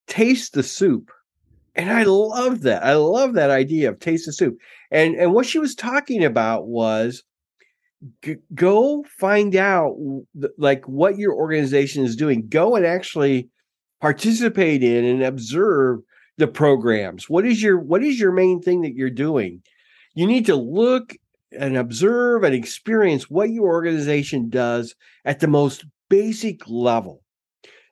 taste 0.06 0.54
the 0.54 0.62
soup. 0.62 1.10
And 1.76 1.90
i 1.90 2.02
love 2.02 2.62
that 2.62 2.84
i 2.84 2.94
love 2.94 3.34
that 3.34 3.50
idea 3.50 3.88
of 3.88 4.00
taste 4.00 4.26
the 4.26 4.32
soup. 4.32 4.56
And 4.90 5.14
and 5.14 5.32
what 5.32 5.46
she 5.46 5.58
was 5.58 5.74
talking 5.74 6.24
about 6.24 6.66
was 6.66 7.22
g- 8.22 8.36
go 8.54 9.04
find 9.18 9.54
out 9.56 9.96
like 10.58 10.86
what 10.86 11.18
your 11.18 11.34
organization 11.34 12.04
is 12.04 12.16
doing. 12.16 12.48
Go 12.48 12.76
and 12.76 12.86
actually 12.86 13.48
participate 14.00 14.82
in 14.82 15.04
and 15.04 15.22
observe 15.22 16.00
the 16.38 16.48
programs. 16.48 17.28
What 17.28 17.46
is 17.46 17.62
your 17.62 17.78
what 17.78 18.02
is 18.02 18.18
your 18.18 18.32
main 18.32 18.60
thing 18.60 18.82
that 18.82 18.94
you're 18.94 19.10
doing? 19.10 19.62
You 20.14 20.26
need 20.26 20.46
to 20.46 20.56
look 20.56 21.14
and 21.52 21.76
observe 21.76 22.44
and 22.44 22.54
experience 22.54 23.28
what 23.28 23.50
your 23.50 23.66
organization 23.66 24.48
does 24.48 24.94
at 25.24 25.40
the 25.40 25.48
most 25.48 25.84
basic 26.08 26.68
level. 26.68 27.22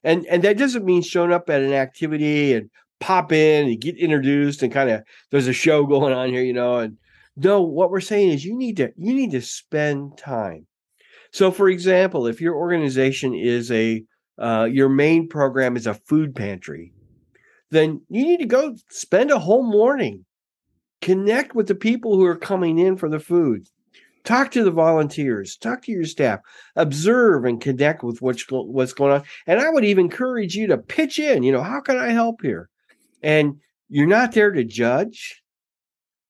And 0.04 0.26
and 0.26 0.42
that 0.44 0.58
doesn't 0.58 0.84
mean 0.84 1.02
showing 1.02 1.32
up 1.32 1.50
at 1.50 1.62
an 1.62 1.72
activity 1.72 2.54
and 2.54 2.70
pop 3.00 3.32
in 3.32 3.68
and 3.68 3.80
get 3.80 3.96
introduced 3.96 4.62
and 4.62 4.72
kind 4.72 4.90
of 4.90 5.02
there's 5.30 5.48
a 5.48 5.52
show 5.52 5.86
going 5.86 6.12
on 6.12 6.28
here, 6.28 6.42
you 6.42 6.52
know. 6.52 6.78
And 6.78 6.96
no, 7.36 7.62
what 7.62 7.90
we're 7.90 8.00
saying 8.00 8.30
is 8.30 8.44
you 8.44 8.56
need 8.56 8.76
to 8.76 8.92
you 8.96 9.14
need 9.14 9.32
to 9.32 9.42
spend 9.42 10.18
time. 10.18 10.66
So 11.32 11.50
for 11.50 11.68
example, 11.68 12.26
if 12.26 12.40
your 12.40 12.54
organization 12.54 13.34
is 13.34 13.70
a 13.70 14.02
uh, 14.38 14.68
your 14.70 14.88
main 14.88 15.28
program 15.28 15.76
is 15.76 15.86
a 15.86 15.94
food 15.94 16.34
pantry, 16.34 16.92
then 17.70 18.00
you 18.08 18.24
need 18.24 18.38
to 18.38 18.46
go 18.46 18.76
spend 18.88 19.30
a 19.30 19.38
whole 19.38 19.64
morning, 19.64 20.24
connect 21.00 21.54
with 21.54 21.68
the 21.68 21.74
people 21.74 22.16
who 22.16 22.24
are 22.24 22.36
coming 22.36 22.78
in 22.78 22.96
for 22.96 23.08
the 23.08 23.20
food, 23.20 23.66
talk 24.24 24.50
to 24.52 24.64
the 24.64 24.70
volunteers, 24.70 25.56
talk 25.56 25.82
to 25.82 25.92
your 25.92 26.04
staff, 26.04 26.40
observe 26.76 27.44
and 27.44 27.60
connect 27.60 28.02
with 28.02 28.20
what's, 28.20 28.44
what's 28.50 28.92
going 28.92 29.12
on. 29.12 29.22
And 29.46 29.60
I 29.60 29.70
would 29.70 29.84
even 29.84 30.06
encourage 30.06 30.54
you 30.54 30.66
to 30.66 30.78
pitch 30.78 31.18
in, 31.18 31.42
you 31.42 31.52
know, 31.52 31.62
how 31.62 31.80
can 31.80 31.96
I 31.96 32.10
help 32.10 32.42
here? 32.42 32.68
And 33.22 33.58
you're 33.88 34.06
not 34.06 34.32
there 34.32 34.50
to 34.50 34.64
judge. 34.64 35.42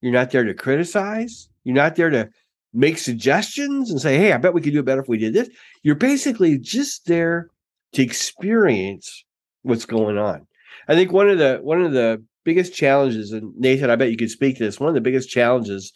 You're 0.01 0.13
not 0.13 0.31
there 0.31 0.45
to 0.45 0.55
criticize. 0.55 1.49
You're 1.65 1.75
not 1.75 1.97
there 1.97 2.11
to 2.11 2.29
make 2.73 2.99
suggestions 2.99 3.91
and 3.91 4.01
say, 4.01 4.17
hey, 4.17 4.33
I 4.33 4.37
bet 4.37 4.55
we 4.55 4.61
could 4.61 4.73
do 4.73 4.81
it 4.81 4.85
better 4.85 5.01
if 5.01 5.09
we 5.09 5.19
did 5.19 5.35
this. 5.35 5.49
You're 5.83 5.97
basically 5.97 6.59
just 6.59 7.07
there 7.07 7.49
to 7.95 8.03
experience 8.03 9.25
what's 9.63 9.87
going 9.87 10.19
on. 10.19 10.47
I 10.87 10.95
think 10.95 11.13
one 11.13 11.29
of 11.29 11.39
the 11.39 11.59
one 11.63 11.83
of 11.83 11.93
the 11.93 12.23
biggest 12.49 12.75
challenges, 12.75 13.33
and 13.33 13.55
Nathan, 13.57 13.91
I 13.91 13.97
bet 13.97 14.11
you 14.11 14.17
could 14.17 14.31
speak 14.31 14.57
to 14.57 14.65
this, 14.65 14.81
one 14.81 14.89
of 14.89 14.95
the 14.95 15.01
biggest 15.01 15.29
challenges 15.29 15.93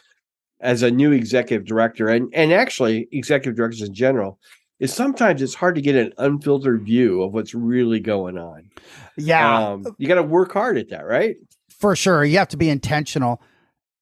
as 0.61 0.83
a 0.83 0.91
new 0.91 1.11
executive 1.11 1.67
director 1.67 2.09
and, 2.09 2.31
and 2.35 2.53
actually 2.53 3.09
executive 3.11 3.57
directors 3.57 3.83
in 3.83 3.95
general 3.95 4.39
is 4.79 4.93
sometimes 4.93 5.41
it's 5.41 5.55
hard 5.55 5.75
to 5.75 5.81
get 5.81 5.97
an 5.97 6.13
unfiltered 6.19 6.85
view 6.85 7.23
of 7.23 7.33
what's 7.33 7.55
really 7.55 8.01
going 8.01 8.37
on. 8.37 8.69
Yeah. 9.17 9.71
Um, 9.71 9.85
you 9.99 10.07
got 10.07 10.17
to 10.17 10.23
work 10.23 10.53
hard 10.53 10.77
at 10.77 10.91
that, 10.91 11.07
right? 11.07 11.37
For 11.71 11.97
sure. 11.97 12.25
You 12.25 12.39
have 12.39 12.49
to 12.49 12.57
be 12.57 12.69
intentional. 12.69 13.41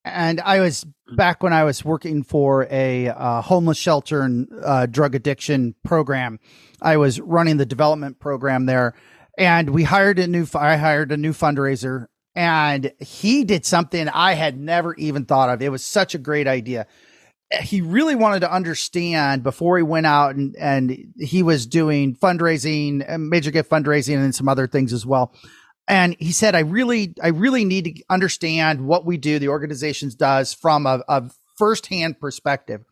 And 0.04 0.40
I 0.40 0.61
was 0.61 0.87
back 1.16 1.42
when 1.42 1.52
I 1.52 1.64
was 1.64 1.85
working 1.85 2.23
for 2.23 2.66
a 2.71 3.09
uh, 3.09 3.42
homeless 3.42 3.78
shelter 3.78 4.23
and 4.23 4.49
uh, 4.64 4.87
drug 4.87 5.14
addiction 5.14 5.75
program. 5.85 6.40
I 6.80 6.97
was 6.97 7.21
running 7.21 7.59
the 7.59 7.66
development 7.66 8.19
program 8.19 8.66
there, 8.66 8.95
and 9.37 9.71
we 9.71 9.85
hired 9.85 10.19
a 10.19 10.26
new. 10.26 10.47
I 10.54 10.76
hired 10.76 11.12
a 11.12 11.19
new 11.19 11.33
fundraiser, 11.33 12.07
and 12.40 12.90
he 12.99 13.44
did 13.44 13.66
something 13.66 14.09
I 14.09 14.32
had 14.32 14.59
never 14.59 14.94
even 14.94 15.26
thought 15.26 15.50
of. 15.50 15.61
It 15.61 15.68
was 15.68 15.85
such 15.85 16.14
a 16.14 16.18
great 16.18 16.47
idea. 16.47 16.87
He 17.61 17.82
really 17.82 18.14
wanted 18.14 18.40
to 18.40 18.50
understand 18.50 19.42
before 19.42 19.76
he 19.76 19.82
went 19.82 20.06
out, 20.06 20.37
and 20.37 20.56
and 20.56 21.12
he 21.18 21.42
was 21.42 21.66
doing 21.66 22.16
fundraising, 22.16 23.04
uh, 23.06 23.18
major 23.18 23.50
gift 23.50 23.68
fundraising, 23.68 24.16
and 24.16 24.35
some 24.35 24.49
other 24.49 24.66
things 24.66 24.94
as 24.94 25.04
well 25.04 25.35
and 25.88 26.14
he 26.20 26.30
said 26.30 26.54
i 26.54 26.61
really 26.61 27.14
i 27.23 27.28
really 27.28 27.64
need 27.64 27.85
to 27.87 28.02
understand 28.11 28.82
what 28.82 29.06
we 29.06 29.16
do 29.16 29.38
the 29.38 29.49
organizations 29.49 30.14
does 30.14 30.52
from 30.52 30.87
a, 30.87 31.02
a 31.09 31.30
firsthand 31.56 32.20
perspective 32.20 32.82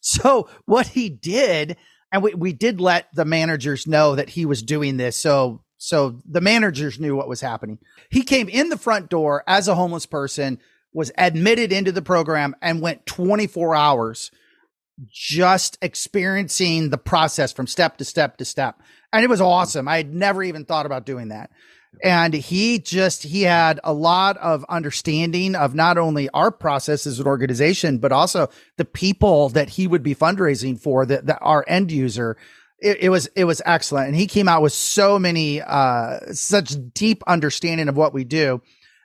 so 0.00 0.48
what 0.64 0.86
he 0.86 1.10
did 1.10 1.76
and 2.12 2.22
we, 2.22 2.32
we 2.34 2.52
did 2.52 2.80
let 2.80 3.08
the 3.14 3.24
managers 3.24 3.86
know 3.88 4.14
that 4.14 4.30
he 4.30 4.46
was 4.46 4.62
doing 4.62 4.96
this 4.96 5.16
so 5.16 5.60
so 5.78 6.20
the 6.24 6.40
managers 6.40 6.98
knew 6.98 7.16
what 7.16 7.28
was 7.28 7.40
happening. 7.40 7.78
He 8.10 8.22
came 8.22 8.48
in 8.48 8.68
the 8.68 8.78
front 8.78 9.08
door 9.08 9.44
as 9.46 9.68
a 9.68 9.74
homeless 9.74 10.06
person 10.06 10.58
was 10.92 11.12
admitted 11.18 11.72
into 11.72 11.92
the 11.92 12.02
program 12.02 12.56
and 12.62 12.80
went 12.80 13.04
24 13.04 13.76
hours 13.76 14.30
just 15.10 15.76
experiencing 15.82 16.88
the 16.88 16.98
process 16.98 17.52
from 17.52 17.66
step 17.66 17.98
to 17.98 18.04
step 18.04 18.38
to 18.38 18.44
step. 18.46 18.80
And 19.12 19.22
it 19.22 19.28
was 19.28 19.42
awesome. 19.42 19.88
I 19.88 19.98
had 19.98 20.14
never 20.14 20.42
even 20.42 20.64
thought 20.64 20.86
about 20.86 21.04
doing 21.04 21.28
that. 21.28 21.50
And 22.02 22.34
he 22.34 22.78
just 22.78 23.22
he 23.22 23.42
had 23.42 23.80
a 23.84 23.92
lot 23.92 24.36
of 24.38 24.64
understanding 24.68 25.54
of 25.54 25.74
not 25.74 25.96
only 25.98 26.28
our 26.30 26.50
process 26.50 27.06
as 27.06 27.18
an 27.20 27.26
organization 27.26 27.98
but 27.98 28.12
also 28.12 28.48
the 28.76 28.84
people 28.84 29.48
that 29.50 29.70
he 29.70 29.86
would 29.86 30.02
be 30.02 30.14
fundraising 30.14 30.78
for 30.78 31.06
that, 31.06 31.26
that 31.26 31.38
our 31.40 31.64
end 31.66 31.90
user 31.90 32.36
it, 32.78 32.98
it, 33.02 33.08
was 33.08 33.26
it 33.34 33.44
was 33.44 33.62
excellent. 33.64 34.08
And 34.08 34.16
he 34.16 34.26
came 34.26 34.48
out 34.48 34.62
with 34.62 34.72
so 34.72 35.18
many 35.18 35.62
uh 35.62 36.32
such 36.32 36.74
deep 36.92 37.22
understanding 37.26 37.88
of 37.88 37.96
what 37.96 38.12
we 38.12 38.24
do. 38.24 38.62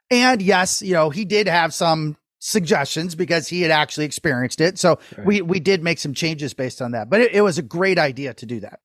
And 0.09 0.41
yes 0.41 0.81
you 0.81 0.93
know 0.93 1.09
he 1.09 1.25
did 1.25 1.47
have 1.47 1.73
some 1.73 2.17
suggestions 2.41 3.15
because 3.15 3.47
he 3.47 3.61
had 3.61 3.71
actually 3.71 4.05
experienced 4.05 4.59
it. 4.59 4.77
So 4.77 4.99
right. 5.17 5.25
we 5.25 5.41
we 5.41 5.59
did 5.59 5.83
make 5.83 5.99
some 5.99 6.13
changes 6.13 6.53
based 6.53 6.81
on 6.81 6.91
that. 6.91 7.09
But 7.09 7.21
it, 7.21 7.33
it 7.33 7.41
was 7.41 7.57
a 7.57 7.63
great 7.63 7.97
idea 7.97 8.33
to 8.33 8.45
do 8.45 8.59
that. 8.59 8.79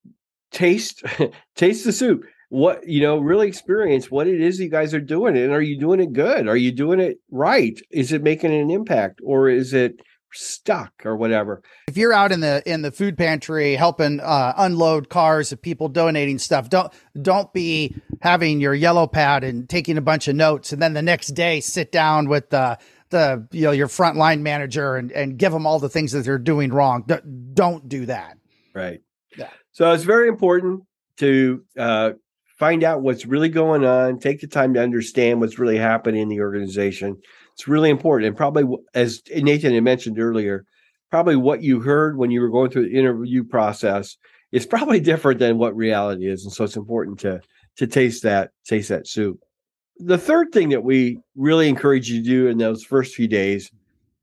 Taste 0.53 1.03
taste 1.57 1.85
the 1.85 1.93
soup. 1.93 2.25
What 2.49 2.87
you 2.87 3.01
know 3.01 3.19
really 3.19 3.49
experience 3.49 4.09
what 4.11 4.29
it 4.29 4.41
is 4.41 4.61
you 4.61 4.71
guys 4.71 4.95
are 4.95 5.01
doing. 5.01 5.37
And 5.37 5.53
are 5.53 5.63
you 5.63 5.81
doing 5.81 6.01
it 6.01 6.13
good? 6.13 6.47
Are 6.47 6.57
you 6.57 6.71
doing 6.71 7.01
it 7.01 7.19
right? 7.31 7.81
Is 7.91 8.13
it 8.13 8.23
making 8.23 8.55
an 8.55 8.71
impact? 8.71 9.21
Or 9.25 9.49
is 9.49 9.75
it 9.75 10.01
stuck 10.37 11.05
or 11.05 11.17
whatever. 11.17 11.63
If 11.89 11.97
you're 11.97 12.13
out 12.13 12.33
in 12.33 12.41
the 12.41 12.63
in 12.67 12.83
the 12.83 12.93
food 12.93 13.17
pantry 13.17 13.75
helping 13.75 14.21
uh, 14.21 14.55
unload 14.57 15.09
cars 15.09 15.53
of 15.53 15.61
people 15.61 15.89
donating 15.89 16.39
stuff 16.39 16.69
don't 16.69 16.93
don't 17.21 17.53
be 17.53 17.95
having 18.21 18.61
your 18.61 18.75
yellow 18.75 19.07
pad 19.07 19.45
and 19.45 19.69
taking 19.69 19.97
a 19.99 20.03
bunch 20.03 20.29
of 20.29 20.37
notes 20.37 20.73
and 20.73 20.81
then 20.81 20.95
the 20.95 21.03
next 21.03 21.29
day 21.29 21.61
sit 21.61 21.93
down 21.93 22.29
with 22.29 22.51
the 22.51 22.79
the 23.11 23.47
you 23.53 23.63
know 23.63 23.71
your 23.73 23.89
frontline 23.89 24.41
manager 24.41 24.97
and 24.97 25.13
and 25.13 25.39
give 25.39 25.53
them 25.53 25.67
all 25.67 25.79
the 25.79 25.89
things 25.89 26.13
that 26.13 26.25
they're 26.25 26.39
doing 26.39 26.73
wrong. 26.73 27.05
D- 27.07 27.15
don't 27.55 27.89
do 27.89 28.07
that. 28.07 28.37
Right. 28.75 29.01
Yeah. 29.37 29.51
So 29.73 29.93
it's 29.93 30.05
very 30.05 30.29
important 30.29 30.83
to 31.19 31.65
uh, 31.79 32.13
find 32.59 32.85
out 32.85 33.03
what's 33.03 33.27
really 33.27 33.49
going 33.49 33.85
on, 33.85 34.19
take 34.19 34.41
the 34.41 34.47
time 34.47 34.75
to 34.75 34.83
understand 34.83 35.41
what's 35.41 35.59
really 35.59 35.79
happening 35.79 36.23
in 36.23 36.29
the 36.29 36.41
organization. 36.41 37.21
It's 37.57 37.67
really 37.67 37.89
important. 37.89 38.29
And 38.29 38.37
probably, 38.37 38.65
as 38.95 39.23
Nathan 39.35 39.73
had 39.73 39.83
mentioned 39.83 40.21
earlier, 40.21 40.67
probably 41.11 41.37
what 41.37 41.63
you 41.63 41.81
heard 41.81 42.19
when 42.19 42.31
you 42.31 42.43
were 42.43 42.51
going 42.51 42.71
through 42.71 42.91
the 42.91 42.99
interview 42.99 43.45
process 43.45 44.19
is 44.53 44.67
probably 44.67 45.01
different 45.13 45.39
than 45.41 45.57
what 45.57 45.75
reality 45.75 46.29
is. 46.29 46.45
And 46.45 46.53
so 46.53 46.65
it's 46.65 46.77
important 46.77 47.19
to 47.21 47.41
to 47.77 47.87
taste 47.87 48.23
that, 48.23 48.51
taste 48.65 48.89
that 48.89 49.07
soup. 49.07 49.39
The 49.99 50.19
third 50.19 50.49
thing 50.53 50.71
that 50.71 50.83
we 50.83 51.21
really 51.35 51.69
encourage 51.69 52.11
you 52.11 52.23
to 52.23 52.29
do 52.29 52.47
in 52.49 52.59
those 52.59 52.83
first 52.83 53.15
few 53.15 53.29
days 53.29 53.71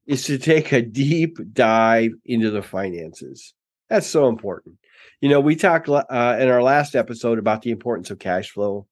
is 0.08 0.26
to 0.26 0.38
take 0.38 0.72
a 0.72 0.82
deep 0.82 1.38
dive 1.54 2.12
into 2.26 2.52
the 2.52 2.62
finances. 2.62 3.54
That's 3.90 4.08
so 4.08 4.28
important. 4.28 4.78
You 5.22 5.30
know, 5.30 5.40
we 5.40 5.56
talked 5.56 5.88
uh, 5.88 6.38
in 6.40 6.50
our 6.50 6.64
last 6.64 6.96
episode 6.96 7.40
about 7.40 7.62
the 7.62 7.72
importance 7.72 8.12
of 8.12 8.20
cash 8.20 8.50
flow. 8.52 8.88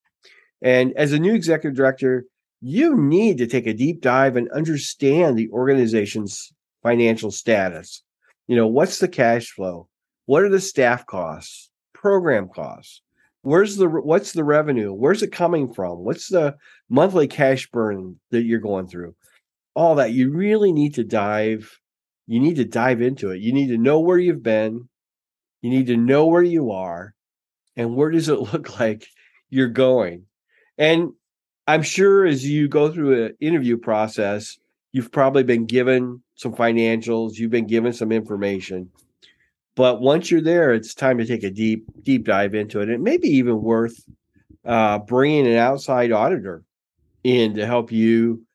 And 0.62 0.93
as 0.95 1.12
a 1.12 1.19
new 1.19 1.33
executive 1.33 1.75
director, 1.75 2.25
you 2.62 2.96
need 2.96 3.38
to 3.39 3.48
take 3.48 3.68
a 3.68 3.74
deep 3.74 4.01
dive 4.01 4.36
and 4.36 4.50
understand 4.51 5.38
the 5.38 5.50
organization's 5.50 6.53
financial 6.84 7.32
status. 7.32 8.03
You 8.48 8.56
know, 8.56 8.68
what's 8.68 9.00
the 9.00 9.08
cash 9.08 9.51
flow? 9.51 9.88
What 10.25 10.44
are 10.44 10.50
the 10.50 10.62
staff 10.62 11.06
costs, 11.06 11.70
program 11.94 12.50
costs? 12.50 13.01
Where's 13.44 13.75
the 13.77 13.88
what's 13.89 14.34
the 14.34 14.44
revenue? 14.44 14.94
Where's 14.94 15.24
it 15.24 15.32
coming 15.32 15.74
from? 15.74 16.00
What's 16.00 16.30
the 16.30 16.56
monthly 16.89 17.27
cash 17.27 17.70
burn 17.72 18.20
that 18.30 18.44
you're 18.44 18.60
going 18.60 18.88
through? 18.88 19.15
All 19.74 19.96
that 19.96 20.13
you 20.13 20.32
really 20.32 20.72
need 20.72 20.96
to 20.96 21.03
dive 21.03 21.80
you 22.27 22.39
need 22.39 22.56
to 22.56 22.65
dive 22.65 23.01
into 23.01 23.32
it. 23.32 23.41
You 23.41 23.51
need 23.51 23.68
to 23.68 23.77
know 23.77 24.00
where 24.00 24.18
you've 24.18 24.41
been, 24.41 24.88
you 25.62 25.70
need 25.70 25.88
to 25.88 25.98
know 25.98 26.27
where 26.27 26.41
you 26.41 26.72
are 26.72 27.13
and 27.75 27.96
where 27.96 28.10
does 28.10 28.30
it 28.30 28.39
look 28.53 28.80
like 28.80 29.06
you're 29.50 29.68
going. 29.68 30.27
And 30.77 31.12
I'm 31.72 31.84
sure 31.84 32.25
as 32.25 32.46
you 32.46 32.68
go 32.68 32.92
through 32.92 33.28
an 33.28 33.38
interview 33.40 33.78
process, 33.78 34.60
you've 34.92 35.10
probably 35.10 35.44
been 35.44 35.66
given 35.66 36.22
some 36.36 36.54
financials, 36.54 37.38
you've 37.38 37.50
been 37.50 37.66
given 37.66 37.94
some 37.94 38.12
information. 38.12 38.92
But 39.78 40.01
once 40.01 40.30
you're 40.30 40.42
there, 40.42 40.74
it's 40.74 40.94
time 40.94 41.18
to 41.20 41.25
take 41.25 41.44
a 41.44 41.50
deep, 41.50 41.86
deep 42.04 42.25
dive 42.25 42.56
into 42.56 42.82
it. 42.82 42.90
It 42.90 43.00
may 43.00 43.16
be 43.16 43.30
even 43.30 43.62
worth 43.62 44.04
uh, 44.66 45.00
bringing 45.00 45.48
an 45.48 45.56
outside 45.56 46.12
auditor 46.12 46.66
in 47.24 47.54
to 47.54 47.66
help 47.66 47.90
you 47.90 48.46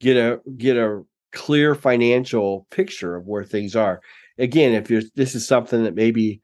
get 0.00 0.16
a 0.16 0.40
get 0.56 0.76
a 0.76 1.04
clear 1.30 1.76
financial 1.76 2.66
picture 2.70 3.14
of 3.14 3.28
where 3.28 3.44
things 3.44 3.76
are. 3.76 4.00
Again, 4.36 4.72
if 4.72 4.90
you're 4.90 5.02
this 5.14 5.36
is 5.36 5.46
something 5.46 5.84
that 5.84 5.94
maybe 5.94 6.40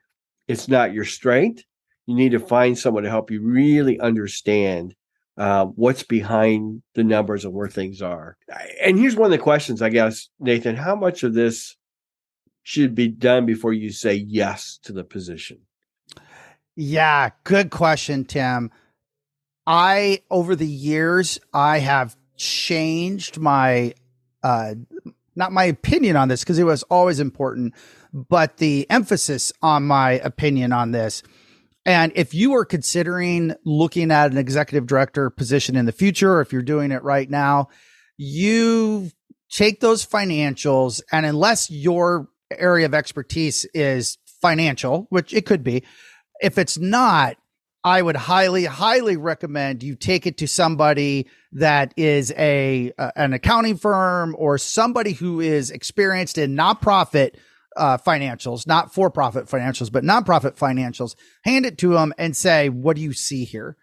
it's 0.47 0.69
not 0.69 0.95
your 0.95 1.05
strength. 1.05 1.65
You 2.07 2.15
need 2.15 2.31
to 2.31 2.39
find 2.39 2.79
someone 2.79 3.03
to 3.03 3.11
help 3.11 3.33
you 3.33 3.43
really 3.43 3.99
understand 3.99 4.95
uh, 5.41 5.65
what's 5.65 6.03
behind 6.03 6.83
the 6.95 7.03
numbers 7.03 7.47
and 7.47 7.55
where 7.55 7.67
things 7.67 8.03
are. 8.03 8.37
And 8.83 8.99
here's 8.99 9.17
one 9.17 9.33
of 9.33 9.39
the 9.39 9.43
questions, 9.43 9.81
I 9.81 9.89
guess, 9.89 10.29
Nathan: 10.39 10.77
How 10.77 10.95
much 10.95 11.23
of 11.23 11.33
this 11.33 11.77
should 12.63 12.95
be 12.95 13.09
done 13.09 13.47
before 13.47 13.73
you 13.73 13.91
say 13.91 14.15
yes 14.15 14.79
to 14.83 14.93
the 14.93 15.03
position? 15.03 15.61
Yeah, 16.77 17.31
good 17.45 17.71
question, 17.71 18.27
Tim. 18.27 18.71
I 19.67 20.21
over 20.31 20.55
the 20.55 20.67
years 20.67 21.41
I 21.55 21.79
have 21.79 22.17
changed 22.37 23.39
my 23.39 23.95
uh 24.43 24.75
not 25.37 25.53
my 25.53 25.65
opinion 25.65 26.17
on 26.17 26.29
this 26.29 26.41
because 26.41 26.59
it 26.59 26.65
was 26.65 26.83
always 26.85 27.19
important, 27.19 27.73
but 28.13 28.59
the 28.59 28.87
emphasis 28.91 29.55
on 29.63 29.87
my 29.87 30.13
opinion 30.13 30.75
on 30.75 30.91
this. 30.91 31.23
And 31.87 32.13
if 32.15 32.35
you 32.35 32.55
are 32.55 32.65
considering 32.65 33.55
looking 33.65 34.11
at 34.11 34.31
an 34.31 34.39
executive 34.39 34.87
director 34.87 35.31
position 35.31 35.77
in 35.77 35.87
the 35.87 35.93
future, 35.93 36.35
or 36.35 36.41
if 36.41 36.53
you're 36.53 36.63
doing 36.63 36.93
it 36.93 37.03
right 37.03 37.29
now, 37.29 37.69
you 38.17 39.11
take 39.51 39.81
those 39.81 40.05
financials, 40.05 41.01
and 41.11 41.25
unless 41.25 41.71
your 41.71 42.29
area 42.51 42.87
of 42.87 42.95
expertise 42.95 43.65
is 43.75 44.19
financial, 44.43 45.07
which 45.11 45.33
it 45.33 45.47
could 45.47 45.65
be, 45.65 45.85
if 46.41 46.59
it's 46.59 46.79
not, 46.79 47.37
I 47.83 48.03
would 48.03 48.17
highly, 48.17 48.67
highly 48.67 49.17
recommend 49.17 49.83
you 49.83 49.97
take 49.97 50.27
it 50.27 50.39
to 50.39 50.47
somebody 50.47 51.29
that 51.53 51.95
is 51.97 52.31
a 52.37 52.93
an 53.17 53.33
accounting 53.33 53.79
firm 53.79 54.37
or 54.39 54.59
somebody 54.59 55.13
who 55.13 55.41
is 55.41 55.71
experienced 55.71 56.37
in 56.37 56.55
nonprofit 56.55 57.37
uh, 57.77 57.99
financials, 57.99 58.67
not 58.67 58.93
for 58.93 59.11
profit 59.11 59.47
financials, 59.47 59.91
but 59.93 60.05
nonprofit 60.05 60.57
financials. 60.57 61.15
Hand 61.45 61.67
it 61.67 61.79
to 61.79 61.93
them 61.93 62.12
and 62.19 62.37
say, 62.37 62.69
"What 62.69 62.97
do 62.97 63.03
you 63.03 63.12
see 63.12 63.45
here?" 63.45 63.77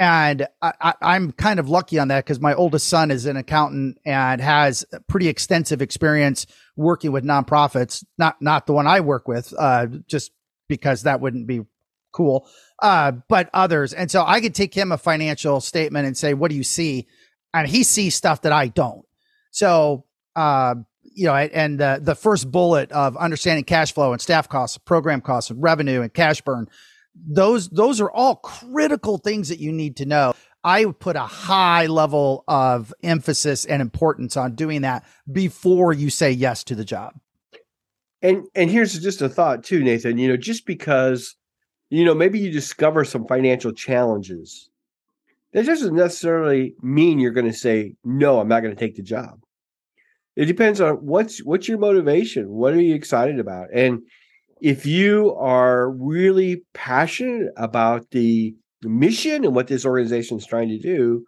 And 0.00 0.48
I, 0.62 0.94
am 1.02 1.30
kind 1.32 1.60
of 1.60 1.68
lucky 1.68 1.98
on 1.98 2.08
that 2.08 2.24
because 2.24 2.40
my 2.40 2.54
oldest 2.54 2.88
son 2.88 3.10
is 3.10 3.26
an 3.26 3.36
accountant 3.36 3.98
and 4.06 4.40
has 4.40 4.86
pretty 5.08 5.28
extensive 5.28 5.82
experience 5.82 6.46
working 6.74 7.12
with 7.12 7.22
nonprofits. 7.22 8.02
Not 8.16 8.40
not 8.40 8.66
the 8.66 8.72
one 8.72 8.86
I 8.86 9.00
work 9.00 9.28
with, 9.28 9.52
uh, 9.58 9.88
just 10.06 10.32
because 10.68 11.02
that 11.02 11.20
wouldn't 11.20 11.46
be 11.46 11.66
cool. 12.12 12.48
Uh, 12.80 13.12
but 13.28 13.50
others, 13.52 13.92
and 13.92 14.10
so 14.10 14.24
I 14.26 14.40
could 14.40 14.54
take 14.54 14.72
him 14.74 14.90
a 14.90 14.96
financial 14.96 15.60
statement 15.60 16.06
and 16.06 16.16
say, 16.16 16.32
"What 16.32 16.50
do 16.50 16.56
you 16.56 16.64
see?" 16.64 17.06
And 17.52 17.68
he 17.68 17.82
sees 17.82 18.14
stuff 18.14 18.40
that 18.42 18.52
I 18.52 18.68
don't. 18.68 19.04
So, 19.50 20.06
uh, 20.34 20.76
you 21.10 21.26
know, 21.26 21.34
and 21.34 21.78
the 21.78 22.00
the 22.02 22.14
first 22.14 22.50
bullet 22.50 22.90
of 22.92 23.16
understanding 23.16 23.64
cash 23.64 23.92
flow 23.92 24.12
and 24.12 24.20
staff 24.20 24.48
costs, 24.48 24.78
program 24.78 25.20
costs, 25.20 25.50
and 25.50 25.62
revenue 25.62 26.02
and 26.02 26.12
cash 26.12 26.40
burn 26.40 26.68
those 27.14 27.68
those 27.68 28.00
are 28.00 28.10
all 28.10 28.36
critical 28.36 29.18
things 29.18 29.48
that 29.48 29.58
you 29.58 29.72
need 29.72 29.96
to 29.96 30.06
know. 30.06 30.34
I 30.62 30.84
put 30.84 31.16
a 31.16 31.20
high 31.20 31.86
level 31.86 32.44
of 32.46 32.92
emphasis 33.02 33.64
and 33.64 33.80
importance 33.80 34.36
on 34.36 34.54
doing 34.54 34.82
that 34.82 35.06
before 35.30 35.92
you 35.92 36.10
say 36.10 36.30
yes 36.30 36.64
to 36.64 36.74
the 36.74 36.84
job. 36.84 37.14
And 38.22 38.46
and 38.54 38.70
here's 38.70 38.98
just 38.98 39.22
a 39.22 39.28
thought 39.28 39.64
too, 39.64 39.82
Nathan. 39.82 40.18
You 40.18 40.28
know, 40.28 40.36
just 40.36 40.66
because 40.66 41.36
you 41.88 42.04
know 42.04 42.14
maybe 42.14 42.38
you 42.38 42.50
discover 42.50 43.04
some 43.04 43.26
financial 43.26 43.72
challenges, 43.72 44.70
that 45.52 45.66
doesn't 45.66 45.94
necessarily 45.94 46.74
mean 46.82 47.18
you're 47.18 47.32
going 47.32 47.46
to 47.46 47.52
say 47.52 47.94
no. 48.04 48.40
I'm 48.40 48.48
not 48.48 48.60
going 48.60 48.74
to 48.74 48.80
take 48.80 48.96
the 48.96 49.02
job. 49.02 49.40
It 50.40 50.46
depends 50.46 50.80
on 50.80 50.94
what's 50.94 51.44
what's 51.44 51.68
your 51.68 51.76
motivation. 51.76 52.48
What 52.48 52.72
are 52.72 52.80
you 52.80 52.94
excited 52.94 53.38
about? 53.38 53.68
And 53.74 54.00
if 54.62 54.86
you 54.86 55.34
are 55.34 55.90
really 55.90 56.62
passionate 56.72 57.52
about 57.58 58.10
the 58.12 58.54
mission 58.82 59.44
and 59.44 59.54
what 59.54 59.66
this 59.66 59.84
organization 59.84 60.38
is 60.38 60.46
trying 60.46 60.70
to 60.70 60.78
do, 60.78 61.26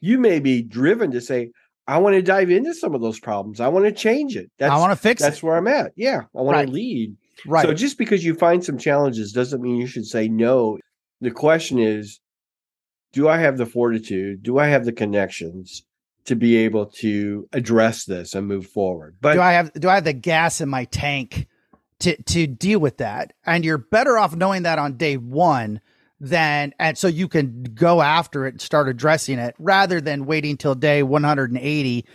you 0.00 0.18
may 0.18 0.40
be 0.40 0.62
driven 0.62 1.10
to 1.10 1.20
say, 1.20 1.50
I 1.86 1.98
want 1.98 2.14
to 2.14 2.22
dive 2.22 2.50
into 2.50 2.72
some 2.72 2.94
of 2.94 3.02
those 3.02 3.20
problems. 3.20 3.60
I 3.60 3.68
want 3.68 3.84
to 3.84 3.92
change 3.92 4.34
it. 4.34 4.50
That's, 4.56 4.72
I 4.72 4.78
want 4.78 4.92
to 4.92 4.96
fix 4.96 5.20
that's 5.20 5.36
it. 5.36 5.42
where 5.42 5.58
I'm 5.58 5.68
at. 5.68 5.92
Yeah. 5.94 6.22
I 6.34 6.40
want 6.40 6.56
right. 6.56 6.66
to 6.66 6.72
lead. 6.72 7.14
Right. 7.44 7.66
So 7.66 7.74
just 7.74 7.98
because 7.98 8.24
you 8.24 8.34
find 8.34 8.64
some 8.64 8.78
challenges 8.78 9.32
doesn't 9.32 9.60
mean 9.60 9.76
you 9.76 9.86
should 9.86 10.06
say 10.06 10.26
no. 10.26 10.78
The 11.20 11.32
question 11.32 11.78
is, 11.78 12.18
do 13.12 13.28
I 13.28 13.36
have 13.36 13.58
the 13.58 13.66
fortitude? 13.66 14.42
Do 14.42 14.56
I 14.56 14.68
have 14.68 14.86
the 14.86 14.92
connections 14.92 15.82
to 16.26 16.34
be 16.36 16.56
able 16.56 16.86
to 16.86 17.48
address 17.52 18.04
this 18.04 18.34
and 18.34 18.46
move 18.46 18.66
forward? 18.66 19.16
But 19.20 19.34
do 19.34 19.40
I 19.40 19.52
have 19.52 19.72
do 19.74 19.88
I 19.88 19.96
have 19.96 20.04
the 20.04 20.12
gas 20.12 20.60
in 20.60 20.68
my 20.68 20.84
tank 20.84 21.46
to 22.00 22.20
to 22.22 22.46
deal 22.46 22.78
with 22.78 22.98
that? 22.98 23.32
And 23.44 23.64
you're 23.64 23.78
better 23.78 24.18
off 24.18 24.34
knowing 24.34 24.62
that 24.62 24.78
on 24.78 24.96
day 24.96 25.16
1 25.16 25.80
than 26.20 26.72
and 26.78 26.96
so 26.96 27.08
you 27.08 27.28
can 27.28 27.64
go 27.74 28.00
after 28.00 28.46
it 28.46 28.54
and 28.54 28.60
start 28.60 28.88
addressing 28.88 29.38
it 29.38 29.54
rather 29.58 30.00
than 30.00 30.26
waiting 30.26 30.56
till 30.56 30.74
day 30.74 31.02
180 31.02 32.06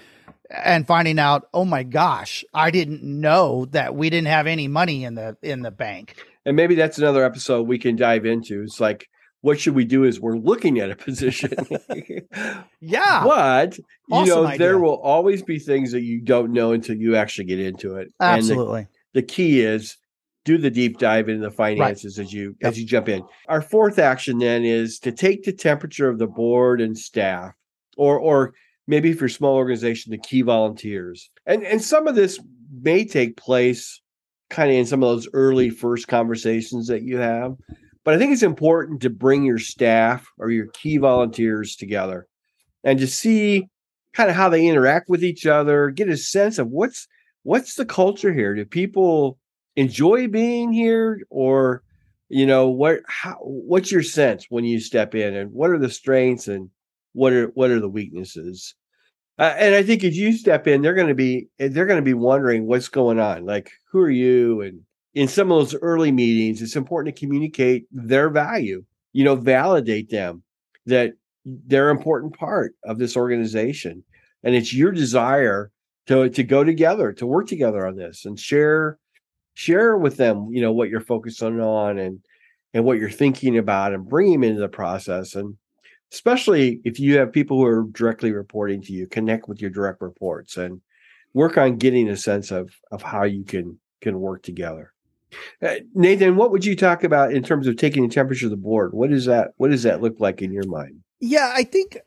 and 0.49 0.87
finding 0.87 1.19
out 1.19 1.47
oh 1.53 1.65
my 1.65 1.83
gosh 1.83 2.43
i 2.53 2.71
didn't 2.71 3.03
know 3.03 3.65
that 3.65 3.93
we 3.93 4.09
didn't 4.09 4.29
have 4.29 4.47
any 4.47 4.67
money 4.67 5.03
in 5.03 5.15
the 5.15 5.37
in 5.43 5.61
the 5.61 5.69
bank. 5.69 6.15
And 6.45 6.55
maybe 6.55 6.73
that's 6.75 6.97
another 6.97 7.23
episode 7.23 7.67
we 7.67 7.77
can 7.77 7.95
dive 7.95 8.25
into. 8.25 8.63
It's 8.63 8.79
like 8.79 9.09
what 9.41 9.59
should 9.59 9.75
we 9.75 9.85
do 9.85 10.03
is 10.03 10.19
we're 10.19 10.37
looking 10.37 10.79
at 10.79 10.91
a 10.91 10.95
position 10.95 11.51
yeah 12.81 13.23
but 13.23 13.77
you 13.77 13.83
awesome 14.11 14.27
know 14.27 14.45
idea. 14.45 14.59
there 14.59 14.79
will 14.79 14.99
always 15.01 15.41
be 15.41 15.59
things 15.59 15.91
that 15.91 16.01
you 16.01 16.21
don't 16.21 16.51
know 16.51 16.71
until 16.71 16.95
you 16.95 17.15
actually 17.15 17.45
get 17.45 17.59
into 17.59 17.95
it 17.95 18.11
absolutely 18.19 18.87
the 19.13 19.21
key 19.21 19.61
is 19.61 19.97
do 20.45 20.57
the 20.57 20.71
deep 20.71 20.97
dive 20.97 21.29
into 21.29 21.41
the 21.41 21.51
finances 21.51 22.17
right. 22.17 22.25
as 22.25 22.33
you 22.33 22.55
yep. 22.61 22.71
as 22.71 22.79
you 22.79 22.85
jump 22.85 23.09
in. 23.09 23.23
Our 23.47 23.61
fourth 23.61 23.99
action 23.99 24.39
then 24.39 24.63
is 24.63 24.99
to 24.99 25.11
take 25.11 25.43
the 25.43 25.53
temperature 25.53 26.09
of 26.09 26.17
the 26.17 26.27
board 26.27 26.81
and 26.81 26.97
staff, 26.97 27.53
or 27.97 28.17
or 28.17 28.53
maybe 28.87 29.11
if 29.11 29.19
you're 29.19 29.27
a 29.27 29.29
small 29.29 29.55
organization, 29.55 30.11
the 30.11 30.17
key 30.17 30.41
volunteers. 30.41 31.29
And 31.45 31.63
and 31.63 31.81
some 31.81 32.07
of 32.07 32.15
this 32.15 32.39
may 32.81 33.05
take 33.05 33.37
place 33.37 34.01
kind 34.49 34.71
of 34.71 34.77
in 34.77 34.85
some 34.85 35.03
of 35.03 35.09
those 35.09 35.27
early 35.33 35.69
first 35.69 36.07
conversations 36.07 36.87
that 36.87 37.03
you 37.03 37.17
have. 37.17 37.55
But 38.09 38.15
I 38.15 38.17
think 38.17 38.33
it's 38.33 38.41
important 38.41 39.01
to 39.01 39.11
bring 39.11 39.43
your 39.43 39.59
staff 39.59 40.27
or 40.39 40.49
your 40.49 40.65
key 40.73 40.97
volunteers 40.97 41.75
together 41.75 42.25
and 42.83 42.97
to 42.97 43.05
see 43.05 43.67
kind 44.13 44.31
of 44.31 44.35
how 44.35 44.49
they 44.49 44.65
interact 44.65 45.09
with 45.09 45.23
each 45.23 45.45
other, 45.45 45.91
get 45.91 46.09
a 46.09 46.17
sense 46.17 46.57
of 46.57 46.69
what's 46.69 47.07
what's 47.43 47.75
the 47.75 47.85
culture 47.85 48.33
here? 48.33 48.55
Do 48.55 48.65
people 48.65 49.37
enjoy 49.75 50.27
being 50.27 50.73
here 50.73 51.21
or 51.29 51.83
you 52.29 52.47
know 52.47 52.67
what 52.67 53.01
how 53.05 53.37
what's 53.43 53.91
your 53.91 54.01
sense 54.01 54.47
when 54.49 54.65
you 54.65 54.79
step 54.79 55.13
in 55.13 55.35
and 55.35 55.51
what 55.51 55.69
are 55.69 55.77
the 55.77 55.87
strengths 55.87 56.47
and 56.47 56.71
what 57.13 57.31
are 57.31 57.49
what 57.49 57.69
are 57.69 57.79
the 57.79 57.87
weaknesses 57.87 58.73
uh, 59.37 59.53
and 59.55 59.75
i 59.75 59.83
think 59.83 60.03
if 60.03 60.15
you 60.15 60.33
step 60.33 60.65
in 60.65 60.81
they're 60.81 60.95
going 60.95 61.07
to 61.07 61.13
be 61.13 61.47
they're 61.59 61.85
going 61.85 61.99
to 61.99 62.01
be 62.01 62.15
wondering 62.15 62.65
what's 62.65 62.87
going 62.87 63.19
on 63.19 63.45
like 63.45 63.71
who 63.91 63.99
are 63.99 64.09
you 64.09 64.61
and 64.61 64.81
in 65.15 65.27
some 65.27 65.51
of 65.51 65.59
those 65.59 65.75
early 65.81 66.11
meetings 66.11 66.61
it's 66.61 66.75
important 66.75 67.15
to 67.15 67.19
communicate 67.19 67.85
their 67.91 68.29
value 68.29 68.83
you 69.13 69.23
know 69.23 69.35
validate 69.35 70.09
them 70.09 70.43
that 70.85 71.13
they're 71.45 71.89
an 71.89 71.97
important 71.97 72.37
part 72.37 72.75
of 72.83 72.97
this 72.97 73.15
organization. 73.15 74.03
And 74.43 74.55
it's 74.55 74.73
your 74.73 74.91
desire 74.91 75.71
to 76.07 76.29
to 76.29 76.43
go 76.43 76.63
together 76.63 77.13
to 77.13 77.25
work 77.25 77.47
together 77.47 77.85
on 77.85 77.95
this 77.95 78.25
and 78.25 78.39
share 78.39 78.97
share 79.53 79.97
with 79.97 80.17
them 80.17 80.47
you 80.51 80.61
know 80.61 80.71
what 80.71 80.89
you're 80.89 81.01
focusing 81.01 81.59
on 81.59 81.97
and 81.97 82.19
and 82.73 82.85
what 82.85 82.97
you're 82.97 83.09
thinking 83.09 83.57
about 83.57 83.93
and 83.93 84.07
bring 84.07 84.31
them 84.31 84.43
into 84.43 84.61
the 84.61 84.69
process. 84.69 85.35
And 85.35 85.57
especially 86.11 86.81
if 86.85 86.99
you 86.99 87.17
have 87.17 87.33
people 87.33 87.57
who 87.57 87.65
are 87.65 87.85
directly 87.91 88.31
reporting 88.31 88.81
to 88.83 88.93
you 88.93 89.07
connect 89.07 89.47
with 89.47 89.61
your 89.61 89.71
direct 89.71 90.01
reports 90.01 90.57
and 90.57 90.81
work 91.33 91.57
on 91.57 91.77
getting 91.77 92.09
a 92.09 92.17
sense 92.17 92.51
of 92.51 92.71
of 92.91 93.01
how 93.01 93.23
you 93.23 93.43
can 93.43 93.77
can 94.01 94.19
work 94.19 94.41
together 94.43 94.93
uh, 95.61 95.75
nathan 95.93 96.35
what 96.35 96.51
would 96.51 96.65
you 96.65 96.75
talk 96.75 97.03
about 97.03 97.33
in 97.33 97.43
terms 97.43 97.67
of 97.67 97.75
taking 97.77 98.03
the 98.07 98.13
temperature 98.13 98.47
of 98.47 98.51
the 98.51 98.57
board 98.57 98.93
What 98.93 99.11
is 99.11 99.25
that 99.25 99.51
what 99.57 99.71
does 99.71 99.83
that 99.83 100.01
look 100.01 100.19
like 100.19 100.41
in 100.41 100.51
your 100.51 100.67
mind 100.67 101.01
yeah 101.19 101.51
i 101.55 101.63
think 101.63 101.97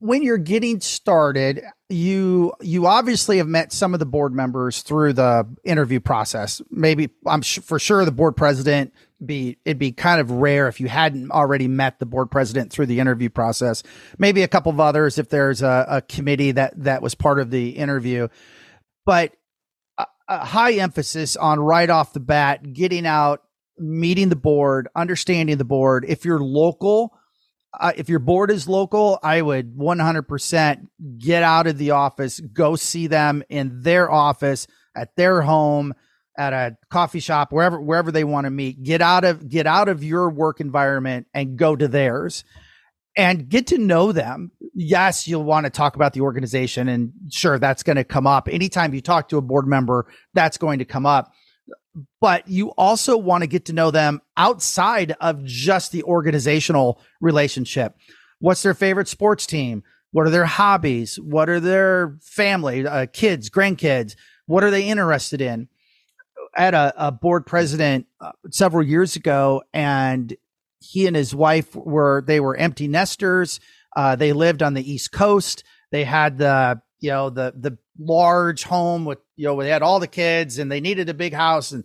when 0.00 0.22
you're 0.22 0.38
getting 0.38 0.80
started, 0.80 1.62
you 1.90 2.54
you 2.60 2.86
obviously 2.86 3.36
have 3.36 3.46
met 3.46 3.70
some 3.70 3.92
of 3.94 4.00
the 4.00 4.06
board 4.06 4.32
members 4.34 4.82
through 4.82 5.12
the 5.12 5.46
interview 5.62 6.00
process. 6.00 6.60
Maybe 6.70 7.10
I'm 7.26 7.42
sh- 7.42 7.60
for 7.60 7.78
sure 7.78 8.04
the 8.04 8.12
board 8.12 8.34
president 8.36 8.94
be 9.24 9.58
it'd 9.66 9.78
be 9.78 9.92
kind 9.92 10.20
of 10.20 10.30
rare 10.30 10.68
if 10.68 10.80
you 10.80 10.88
hadn't 10.88 11.30
already 11.30 11.68
met 11.68 11.98
the 11.98 12.06
board 12.06 12.30
president 12.30 12.72
through 12.72 12.86
the 12.86 12.98
interview 12.98 13.28
process. 13.28 13.82
Maybe 14.18 14.42
a 14.42 14.48
couple 14.48 14.72
of 14.72 14.80
others 14.80 15.18
if 15.18 15.28
there's 15.28 15.60
a, 15.60 15.86
a 15.88 16.02
committee 16.02 16.52
that 16.52 16.72
that 16.82 17.02
was 17.02 17.14
part 17.14 17.38
of 17.38 17.50
the 17.50 17.70
interview, 17.70 18.28
but 19.04 19.34
a, 20.30 20.44
high 20.44 20.72
emphasis 20.74 21.36
on 21.36 21.60
right 21.60 21.90
off 21.90 22.14
the 22.14 22.20
bat 22.20 22.72
getting 22.72 23.06
out, 23.06 23.42
meeting 23.78 24.30
the 24.30 24.36
board, 24.36 24.88
understanding 24.94 25.58
the 25.58 25.64
board. 25.64 26.06
If 26.08 26.24
you're 26.24 26.40
local 26.40 27.14
uh, 27.78 27.92
if 27.96 28.08
your 28.08 28.18
board 28.18 28.50
is 28.50 28.68
local, 28.68 29.18
I 29.22 29.40
would 29.40 29.76
100% 29.76 30.86
get 31.18 31.42
out 31.42 31.66
of 31.66 31.78
the 31.78 31.92
office, 31.92 32.40
go 32.40 32.76
see 32.76 33.06
them 33.06 33.44
in 33.48 33.82
their 33.82 34.10
office, 34.10 34.66
at 34.96 35.14
their 35.14 35.42
home, 35.42 35.94
at 36.36 36.52
a 36.52 36.76
coffee 36.90 37.20
shop, 37.20 37.52
wherever 37.52 37.80
wherever 37.80 38.10
they 38.10 38.24
want 38.24 38.46
to 38.46 38.50
meet. 38.50 38.82
Get 38.82 39.02
out 39.02 39.24
of 39.24 39.48
get 39.48 39.66
out 39.66 39.88
of 39.88 40.02
your 40.02 40.30
work 40.30 40.60
environment 40.60 41.26
and 41.34 41.56
go 41.56 41.76
to 41.76 41.86
theirs 41.86 42.44
and 43.16 43.48
get 43.48 43.68
to 43.68 43.78
know 43.78 44.12
them. 44.12 44.52
Yes, 44.74 45.26
you'll 45.26 45.44
want 45.44 45.64
to 45.64 45.70
talk 45.70 45.96
about 45.96 46.12
the 46.12 46.20
organization 46.20 46.88
and 46.88 47.12
sure 47.30 47.58
that's 47.58 47.82
going 47.82 47.96
to 47.96 48.04
come 48.04 48.26
up. 48.26 48.48
Anytime 48.48 48.94
you 48.94 49.00
talk 49.00 49.28
to 49.30 49.36
a 49.36 49.42
board 49.42 49.66
member, 49.66 50.06
that's 50.34 50.58
going 50.58 50.78
to 50.78 50.84
come 50.84 51.06
up 51.06 51.32
but 52.20 52.46
you 52.48 52.68
also 52.70 53.16
want 53.16 53.42
to 53.42 53.48
get 53.48 53.64
to 53.66 53.72
know 53.72 53.90
them 53.90 54.20
outside 54.36 55.14
of 55.20 55.44
just 55.44 55.92
the 55.92 56.02
organizational 56.04 57.00
relationship. 57.20 57.96
What's 58.38 58.62
their 58.62 58.74
favorite 58.74 59.08
sports 59.08 59.46
team? 59.46 59.82
What 60.12 60.26
are 60.26 60.30
their 60.30 60.46
hobbies? 60.46 61.18
What 61.20 61.48
are 61.48 61.60
their 61.60 62.16
family, 62.20 62.86
uh, 62.86 63.06
kids, 63.12 63.50
grandkids? 63.50 64.16
What 64.46 64.64
are 64.64 64.70
they 64.70 64.88
interested 64.88 65.40
in? 65.40 65.68
I 66.56 66.62
had 66.62 66.74
a, 66.74 66.92
a 66.96 67.12
board 67.12 67.46
president 67.46 68.06
uh, 68.20 68.32
several 68.50 68.84
years 68.84 69.14
ago, 69.14 69.62
and 69.72 70.36
he 70.80 71.06
and 71.06 71.14
his 71.14 71.34
wife 71.34 71.74
were 71.74 72.22
they 72.26 72.40
were 72.40 72.56
empty 72.56 72.88
nesters. 72.88 73.60
Uh, 73.96 74.16
they 74.16 74.32
lived 74.32 74.62
on 74.62 74.74
the 74.74 74.92
East 74.92 75.12
Coast. 75.12 75.64
They 75.92 76.04
had 76.04 76.38
the 76.38 76.80
you 77.00 77.10
know 77.10 77.30
the 77.30 77.52
the 77.56 77.78
large 77.98 78.64
home 78.64 79.04
with 79.04 79.18
you 79.36 79.46
know 79.46 79.60
they 79.60 79.68
had 79.68 79.82
all 79.82 80.00
the 80.00 80.06
kids 80.06 80.58
and 80.58 80.70
they 80.70 80.80
needed 80.80 81.08
a 81.08 81.14
big 81.14 81.34
house 81.34 81.72
and 81.72 81.84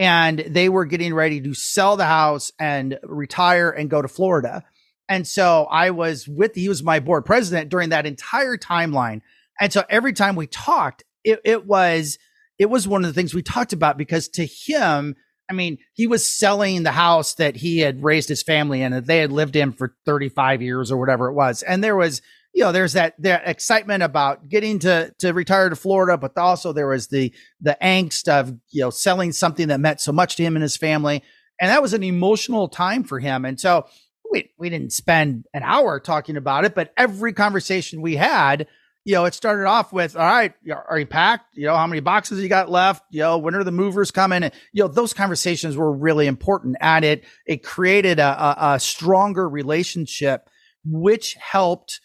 and 0.00 0.38
they 0.38 0.70
were 0.70 0.86
getting 0.86 1.12
ready 1.12 1.42
to 1.42 1.52
sell 1.52 1.96
the 1.98 2.06
house 2.06 2.52
and 2.58 2.98
retire 3.02 3.70
and 3.70 3.90
go 3.90 4.00
to 4.00 4.08
Florida. 4.08 4.64
And 5.10 5.26
so 5.26 5.66
I 5.70 5.90
was 5.90 6.26
with, 6.26 6.54
he 6.54 6.70
was 6.70 6.82
my 6.82 7.00
board 7.00 7.26
president 7.26 7.68
during 7.68 7.90
that 7.90 8.06
entire 8.06 8.56
timeline. 8.56 9.20
And 9.60 9.70
so 9.70 9.84
every 9.90 10.14
time 10.14 10.36
we 10.36 10.46
talked, 10.46 11.04
it, 11.22 11.40
it 11.44 11.66
was, 11.66 12.16
it 12.58 12.70
was 12.70 12.88
one 12.88 13.04
of 13.04 13.10
the 13.10 13.14
things 13.14 13.34
we 13.34 13.42
talked 13.42 13.74
about 13.74 13.98
because 13.98 14.28
to 14.28 14.46
him, 14.46 15.16
I 15.50 15.52
mean, 15.52 15.78
he 15.94 16.06
was 16.06 16.30
selling 16.30 16.84
the 16.84 16.92
house 16.92 17.34
that 17.34 17.56
he 17.56 17.80
had 17.80 18.04
raised 18.04 18.28
his 18.28 18.42
family 18.42 18.82
in 18.82 18.92
that 18.92 19.06
they 19.06 19.18
had 19.18 19.32
lived 19.32 19.56
in 19.56 19.72
for 19.72 19.96
35 20.06 20.62
years 20.62 20.92
or 20.92 20.98
whatever 20.98 21.28
it 21.28 21.34
was. 21.34 21.62
And 21.62 21.82
there 21.82 21.96
was, 21.96 22.22
you 22.54 22.62
know, 22.62 22.70
there's 22.70 22.92
that 22.92 23.20
that 23.22 23.42
excitement 23.46 24.04
about 24.04 24.48
getting 24.48 24.78
to 24.80 25.12
to 25.18 25.32
retire 25.32 25.68
to 25.68 25.76
Florida, 25.76 26.16
but 26.16 26.38
also 26.38 26.72
there 26.72 26.86
was 26.86 27.08
the 27.08 27.34
the 27.60 27.76
angst 27.82 28.28
of 28.28 28.56
you 28.70 28.82
know 28.82 28.90
selling 28.90 29.32
something 29.32 29.68
that 29.68 29.80
meant 29.80 30.00
so 30.00 30.12
much 30.12 30.36
to 30.36 30.44
him 30.44 30.54
and 30.54 30.62
his 30.62 30.76
family, 30.76 31.22
and 31.60 31.70
that 31.70 31.82
was 31.82 31.94
an 31.94 32.04
emotional 32.04 32.68
time 32.68 33.02
for 33.02 33.18
him. 33.18 33.44
And 33.44 33.58
so 33.58 33.86
we 34.30 34.50
we 34.58 34.70
didn't 34.70 34.92
spend 34.92 35.46
an 35.52 35.62
hour 35.64 36.00
talking 36.00 36.36
about 36.36 36.64
it, 36.64 36.74
but 36.74 36.92
every 36.96 37.32
conversation 37.32 38.02
we 38.02 38.16
had, 38.16 38.66
you 39.04 39.14
know, 39.14 39.24
it 39.24 39.34
started 39.34 39.66
off 39.66 39.92
with, 39.92 40.16
"All 40.16 40.22
right, 40.22 40.52
are 40.88 40.98
you 40.98 41.06
packed? 41.06 41.56
You 41.56 41.66
know, 41.66 41.76
how 41.76 41.86
many 41.86 42.00
boxes 42.00 42.40
you 42.40 42.48
got 42.48 42.70
left? 42.70 43.04
You 43.10 43.20
know, 43.20 43.38
when 43.38 43.54
are 43.54 43.64
the 43.64 43.72
movers 43.72 44.10
coming?" 44.10 44.42
And, 44.42 44.52
you 44.72 44.82
know, 44.82 44.88
those 44.88 45.14
conversations 45.14 45.76
were 45.76 45.92
really 45.92 46.26
important, 46.26 46.76
and 46.80 47.04
it 47.04 47.24
it 47.46 47.62
created 47.62 48.18
a, 48.18 48.44
a, 48.44 48.74
a 48.74 48.80
stronger 48.80 49.48
relationship, 49.48 50.48
which 50.84 51.34
helped 51.34 52.00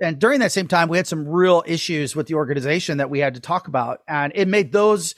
and 0.00 0.18
during 0.18 0.40
that 0.40 0.52
same 0.52 0.68
time, 0.68 0.88
we 0.88 0.96
had 0.96 1.06
some 1.06 1.28
real 1.28 1.62
issues 1.66 2.16
with 2.16 2.26
the 2.26 2.34
organization 2.34 2.98
that 2.98 3.10
we 3.10 3.18
had 3.18 3.34
to 3.34 3.40
talk 3.40 3.68
about. 3.68 4.00
And 4.08 4.32
it 4.34 4.48
made 4.48 4.72
those 4.72 5.14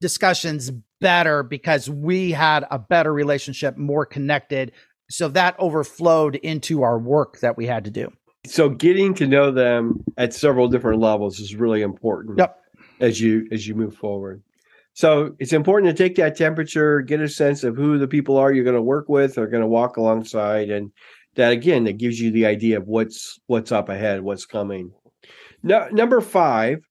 discussions 0.00 0.70
better 1.00 1.42
because 1.42 1.88
we 1.88 2.32
had 2.32 2.66
a 2.70 2.78
better 2.78 3.12
relationship, 3.12 3.76
more 3.76 4.06
connected. 4.06 4.72
So 5.10 5.28
that 5.28 5.56
overflowed 5.58 6.36
into 6.36 6.82
our 6.82 6.98
work 6.98 7.40
that 7.40 7.56
we 7.56 7.66
had 7.66 7.84
to 7.84 7.90
do. 7.90 8.12
So 8.46 8.68
getting 8.68 9.14
to 9.14 9.26
know 9.26 9.50
them 9.50 10.04
at 10.16 10.34
several 10.34 10.68
different 10.68 11.00
levels 11.00 11.40
is 11.40 11.54
really 11.54 11.82
important. 11.82 12.38
Yep. 12.38 12.58
As 13.00 13.20
you 13.20 13.46
as 13.52 13.66
you 13.68 13.74
move 13.74 13.94
forward. 13.94 14.42
So 14.94 15.36
it's 15.38 15.52
important 15.52 15.94
to 15.94 16.02
take 16.02 16.16
that 16.16 16.38
temperature, 16.38 17.02
get 17.02 17.20
a 17.20 17.28
sense 17.28 17.62
of 17.62 17.76
who 17.76 17.98
the 17.98 18.08
people 18.08 18.38
are 18.38 18.50
you're 18.50 18.64
going 18.64 18.76
to 18.76 18.80
work 18.80 19.10
with 19.10 19.36
or 19.36 19.46
going 19.46 19.60
to 19.60 19.68
walk 19.68 19.98
alongside 19.98 20.70
and 20.70 20.90
that 21.36 21.52
again 21.52 21.84
that 21.84 21.98
gives 21.98 22.18
you 22.20 22.30
the 22.30 22.46
idea 22.46 22.78
of 22.78 22.88
what's 22.88 23.38
what's 23.46 23.70
up 23.70 23.88
ahead 23.88 24.22
what's 24.22 24.44
coming 24.44 24.90
no, 25.62 25.88
number 25.90 26.20
five 26.20 26.82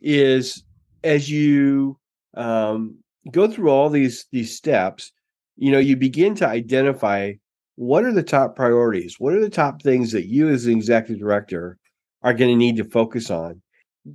is 0.00 0.64
as 1.04 1.30
you 1.30 1.98
um, 2.34 2.98
go 3.30 3.48
through 3.48 3.70
all 3.70 3.90
these 3.90 4.26
these 4.32 4.56
steps 4.56 5.12
you 5.56 5.70
know 5.70 5.78
you 5.78 5.96
begin 5.96 6.34
to 6.36 6.48
identify 6.48 7.32
what 7.78 8.02
are 8.02 8.12
the 8.12 8.24
top 8.24 8.56
priorities? 8.56 9.20
What 9.20 9.34
are 9.34 9.40
the 9.40 9.48
top 9.48 9.82
things 9.82 10.10
that 10.10 10.26
you 10.26 10.48
as 10.48 10.64
the 10.64 10.72
executive 10.72 11.20
director 11.20 11.78
are 12.22 12.34
going 12.34 12.50
to 12.50 12.56
need 12.56 12.76
to 12.78 12.84
focus 12.84 13.30
on? 13.30 13.62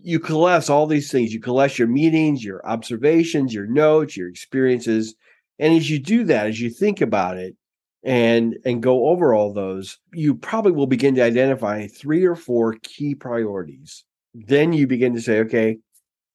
You 0.02 0.20
collect 0.20 0.70
all 0.70 0.86
these 0.86 1.10
things. 1.10 1.34
You 1.34 1.40
collect 1.40 1.80
your 1.80 1.88
meetings 1.88 2.44
your 2.44 2.66
observations 2.68 3.54
your 3.54 3.66
notes 3.66 4.18
your 4.18 4.28
experiences. 4.28 5.16
And 5.60 5.74
as 5.74 5.90
you 5.90 5.98
do 5.98 6.26
that 6.26 6.48
as 6.48 6.60
you 6.60 6.70
think 6.70 7.00
about 7.00 7.38
it 7.38 7.56
and 8.04 8.58
and 8.66 8.84
go 8.84 9.08
over 9.08 9.34
all 9.34 9.54
those 9.54 9.98
you 10.12 10.36
probably 10.36 10.74
will 10.74 10.86
begin 10.86 11.16
to 11.16 11.24
identify 11.24 11.88
three 11.88 12.26
or 12.26 12.36
four 12.36 12.76
key 12.84 13.16
priorities. 13.16 14.04
Then 14.34 14.74
you 14.74 14.88
begin 14.88 15.14
to 15.16 15.22
say 15.22 15.40
okay 15.40 15.78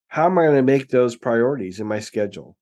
how 0.06 0.24
am 0.24 0.38
i 0.38 0.44
going 0.44 0.56
to 0.56 0.62
make 0.62 0.88
those 0.88 1.14
priorities 1.14 1.78
in 1.78 1.86
my 1.86 2.00
schedule? 2.00 2.56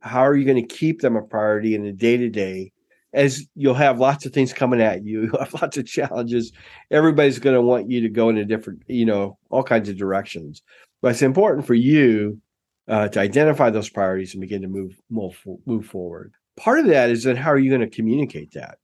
How 0.00 0.22
are 0.22 0.34
you 0.34 0.46
going 0.46 0.66
to 0.66 0.74
keep 0.74 1.02
them 1.02 1.16
a 1.16 1.22
priority 1.22 1.74
in 1.74 1.82
the 1.82 1.92
day 1.92 2.16
to 2.16 2.30
day 2.30 2.72
as 3.16 3.44
you'll 3.56 3.74
have 3.74 3.98
lots 3.98 4.24
of 4.24 4.32
things 4.32 4.52
coming 4.52 4.80
at 4.80 5.04
you 5.04 5.22
you'll 5.32 5.40
have 5.40 5.54
lots 5.54 5.76
of 5.76 5.86
challenges 5.86 6.52
everybody's 6.90 7.40
going 7.40 7.56
to 7.56 7.62
want 7.62 7.90
you 7.90 8.00
to 8.00 8.08
go 8.08 8.28
in 8.28 8.36
a 8.36 8.44
different 8.44 8.82
you 8.86 9.04
know 9.04 9.36
all 9.50 9.64
kinds 9.64 9.88
of 9.88 9.96
directions 9.96 10.62
but 11.02 11.10
it's 11.10 11.22
important 11.22 11.66
for 11.66 11.74
you 11.74 12.40
uh, 12.88 13.08
to 13.08 13.18
identify 13.18 13.68
those 13.68 13.90
priorities 13.90 14.32
and 14.32 14.40
begin 14.40 14.62
to 14.62 14.68
move 14.68 15.00
move, 15.10 15.36
move 15.66 15.84
forward 15.84 16.32
part 16.56 16.80
of 16.80 16.86
that 16.86 17.10
is 17.10 17.24
then 17.24 17.36
how 17.36 17.50
are 17.50 17.58
you 17.58 17.70
going 17.70 17.88
to 17.88 17.94
communicate 17.94 18.52
that? 18.52 18.78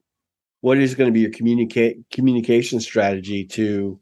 What 0.60 0.78
is 0.78 0.94
going 0.94 1.08
to 1.08 1.12
be 1.12 1.20
your 1.20 1.30
communicate 1.30 1.98
communication 2.12 2.78
strategy 2.80 3.44
to, 3.46 3.98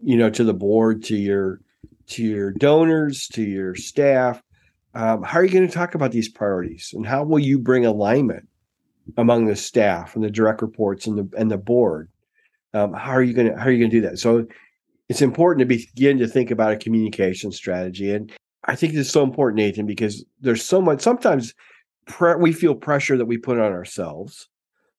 you 0.00 0.16
know, 0.16 0.30
to 0.30 0.44
the 0.44 0.54
board, 0.54 1.04
to 1.04 1.16
your 1.16 1.60
to 2.06 2.22
your 2.22 2.52
donors, 2.52 3.28
to 3.28 3.42
your 3.42 3.74
staff? 3.74 4.42
Um, 4.94 5.22
how 5.22 5.40
are 5.40 5.44
you 5.44 5.52
going 5.52 5.66
to 5.66 5.74
talk 5.74 5.94
about 5.94 6.12
these 6.12 6.28
priorities, 6.28 6.92
and 6.94 7.06
how 7.06 7.24
will 7.24 7.40
you 7.40 7.58
bring 7.58 7.84
alignment 7.84 8.48
among 9.16 9.46
the 9.46 9.56
staff 9.56 10.14
and 10.14 10.24
the 10.24 10.30
direct 10.30 10.62
reports 10.62 11.06
and 11.06 11.18
the 11.18 11.36
and 11.38 11.50
the 11.50 11.58
board? 11.58 12.08
Um, 12.72 12.92
how 12.92 13.12
are 13.12 13.22
you 13.22 13.34
going 13.34 13.50
to 13.50 13.58
how 13.58 13.66
are 13.66 13.70
you 13.70 13.78
going 13.78 13.90
to 13.90 14.00
do 14.00 14.08
that? 14.08 14.18
So 14.18 14.46
it's 15.08 15.22
important 15.22 15.60
to 15.68 15.76
begin 15.76 16.18
to 16.18 16.26
think 16.26 16.50
about 16.50 16.72
a 16.72 16.76
communication 16.76 17.52
strategy, 17.52 18.12
and 18.12 18.32
I 18.64 18.74
think 18.74 18.94
it's 18.94 19.10
so 19.10 19.22
important, 19.22 19.58
Nathan, 19.58 19.86
because 19.86 20.24
there's 20.40 20.64
so 20.64 20.80
much. 20.80 21.00
Sometimes 21.00 21.54
pre- 22.06 22.36
we 22.36 22.52
feel 22.52 22.74
pressure 22.74 23.16
that 23.16 23.26
we 23.26 23.36
put 23.36 23.58
on 23.58 23.72
ourselves. 23.72 24.48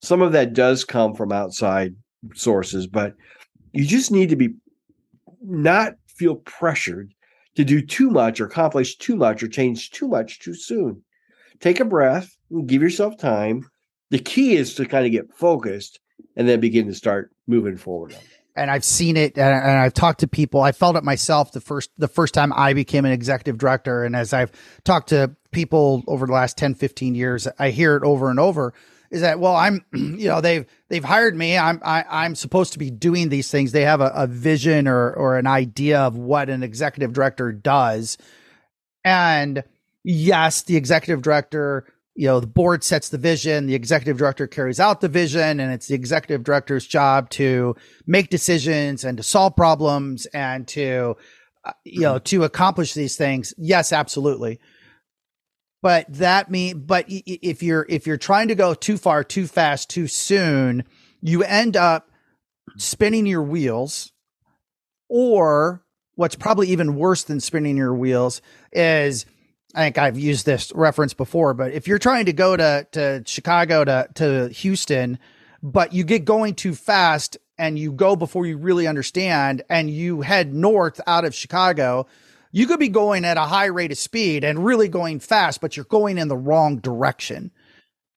Some 0.01 0.21
of 0.21 0.33
that 0.33 0.53
does 0.53 0.83
come 0.83 1.15
from 1.15 1.31
outside 1.31 1.95
sources, 2.35 2.87
but 2.87 3.15
you 3.73 3.85
just 3.85 4.11
need 4.11 4.29
to 4.29 4.35
be 4.35 4.49
not 5.41 5.93
feel 6.07 6.35
pressured 6.35 7.13
to 7.55 7.63
do 7.63 7.81
too 7.81 8.09
much 8.09 8.39
or 8.39 8.45
accomplish 8.45 8.97
too 8.97 9.15
much 9.15 9.41
or 9.41 9.47
change 9.47 9.91
too 9.91 10.07
much 10.07 10.39
too 10.39 10.53
soon. 10.53 11.01
Take 11.59 11.79
a 11.79 11.85
breath 11.85 12.35
and 12.51 12.67
give 12.67 12.81
yourself 12.81 13.17
time. 13.17 13.69
The 14.11 14.19
key 14.19 14.55
is 14.55 14.75
to 14.75 14.85
kind 14.85 15.05
of 15.05 15.11
get 15.11 15.33
focused 15.33 15.99
and 16.35 16.47
then 16.47 16.59
begin 16.59 16.87
to 16.87 16.93
start 16.93 17.31
moving 17.47 17.77
forward 17.77 18.15
and 18.55 18.71
I've 18.71 18.85
seen 18.85 19.17
it 19.17 19.37
and, 19.37 19.79
I've 19.79 19.93
talked 19.93 20.21
to 20.21 20.27
people. 20.27 20.61
I 20.61 20.71
felt 20.71 20.95
it 20.95 21.03
myself 21.03 21.51
the 21.51 21.61
first 21.61 21.91
the 21.97 22.07
first 22.07 22.33
time 22.33 22.53
I 22.53 22.73
became 22.73 23.05
an 23.05 23.11
executive 23.11 23.57
director 23.57 24.03
and 24.03 24.15
as 24.15 24.33
I've 24.33 24.51
talked 24.83 25.09
to 25.09 25.35
people 25.51 26.03
over 26.07 26.25
the 26.25 26.33
last 26.33 26.57
10 26.57 26.75
15 26.75 27.15
years, 27.15 27.47
I 27.59 27.71
hear 27.71 27.95
it 27.95 28.03
over 28.03 28.29
and 28.29 28.39
over 28.39 28.73
is 29.11 29.21
that 29.21 29.39
well 29.39 29.55
I'm 29.55 29.85
you 29.93 30.27
know 30.27 30.41
they've 30.41 30.65
they've 30.89 31.03
hired 31.03 31.35
me. 31.35 31.57
I'm 31.57 31.81
I, 31.83 31.99
am 31.99 32.05
i 32.09 32.25
am 32.25 32.35
supposed 32.35 32.73
to 32.73 32.79
be 32.79 32.89
doing 32.89 33.29
these 33.29 33.51
things. 33.51 33.71
They 33.71 33.83
have 33.83 34.01
a, 34.01 34.11
a 34.15 34.27
vision 34.27 34.87
or 34.87 35.11
or 35.13 35.37
an 35.37 35.47
idea 35.47 35.99
of 35.99 36.17
what 36.17 36.49
an 36.49 36.63
executive 36.63 37.13
director 37.13 37.51
does. 37.51 38.17
And 39.03 39.63
yes, 40.03 40.63
the 40.63 40.77
executive 40.77 41.21
director 41.21 41.85
you 42.15 42.27
know 42.27 42.39
the 42.39 42.47
board 42.47 42.83
sets 42.83 43.09
the 43.09 43.17
vision 43.17 43.67
the 43.67 43.75
executive 43.75 44.17
director 44.17 44.47
carries 44.47 44.79
out 44.79 45.01
the 45.01 45.09
vision 45.09 45.59
and 45.59 45.71
it's 45.73 45.87
the 45.87 45.95
executive 45.95 46.43
director's 46.43 46.87
job 46.87 47.29
to 47.29 47.75
make 48.07 48.29
decisions 48.29 49.03
and 49.03 49.17
to 49.17 49.23
solve 49.23 49.55
problems 49.55 50.25
and 50.27 50.67
to 50.67 51.15
uh, 51.65 51.73
you 51.83 52.01
know 52.01 52.17
to 52.19 52.43
accomplish 52.43 52.93
these 52.93 53.17
things. 53.17 53.53
Yes 53.57 53.91
absolutely. 53.91 54.59
But 55.81 56.05
that 56.13 56.49
mean 56.49 56.85
but 56.85 57.05
if 57.07 57.61
you're 57.61 57.85
if 57.89 58.07
you're 58.07 58.17
trying 58.17 58.47
to 58.47 58.55
go 58.55 58.73
too 58.73 58.97
far 58.97 59.23
too 59.23 59.45
fast 59.45 59.89
too 59.89 60.07
soon 60.07 60.83
you 61.21 61.43
end 61.43 61.75
up 61.75 62.09
spinning 62.77 63.25
your 63.25 63.43
wheels 63.43 64.11
or 65.09 65.83
what's 66.15 66.35
probably 66.35 66.69
even 66.69 66.95
worse 66.95 67.23
than 67.23 67.39
spinning 67.39 67.77
your 67.77 67.93
wheels 67.93 68.41
is 68.71 69.25
I 69.75 69.83
think 69.83 69.97
I've 69.97 70.17
used 70.17 70.45
this 70.45 70.71
reference 70.73 71.13
before, 71.13 71.53
but 71.53 71.73
if 71.73 71.85
you're 71.85 71.99
trying 71.99 72.25
to 72.27 72.33
go 72.33 72.55
to, 72.55 72.87
to 72.93 73.23
Chicago 73.25 73.83
to, 73.83 74.07
to 74.15 74.47
Houston, 74.47 75.19
but 75.61 75.91
you 75.91 76.05
get 76.05 76.23
going 76.23 76.55
too 76.55 76.73
fast 76.73 77.37
and 77.57 77.77
you 77.77 77.91
go 77.91 78.15
before 78.15 78.45
you 78.45 78.57
really 78.57 78.87
understand 78.87 79.63
and 79.69 79.89
you 79.89 80.21
head 80.21 80.53
north 80.53 81.01
out 81.07 81.25
of 81.25 81.35
Chicago, 81.35 82.07
you 82.53 82.67
could 82.67 82.79
be 82.79 82.87
going 82.87 83.25
at 83.25 83.35
a 83.35 83.41
high 83.41 83.65
rate 83.65 83.91
of 83.91 83.97
speed 83.97 84.45
and 84.45 84.63
really 84.63 84.87
going 84.87 85.19
fast, 85.19 85.59
but 85.59 85.75
you're 85.75 85.85
going 85.85 86.17
in 86.17 86.29
the 86.29 86.37
wrong 86.37 86.77
direction. 86.77 87.51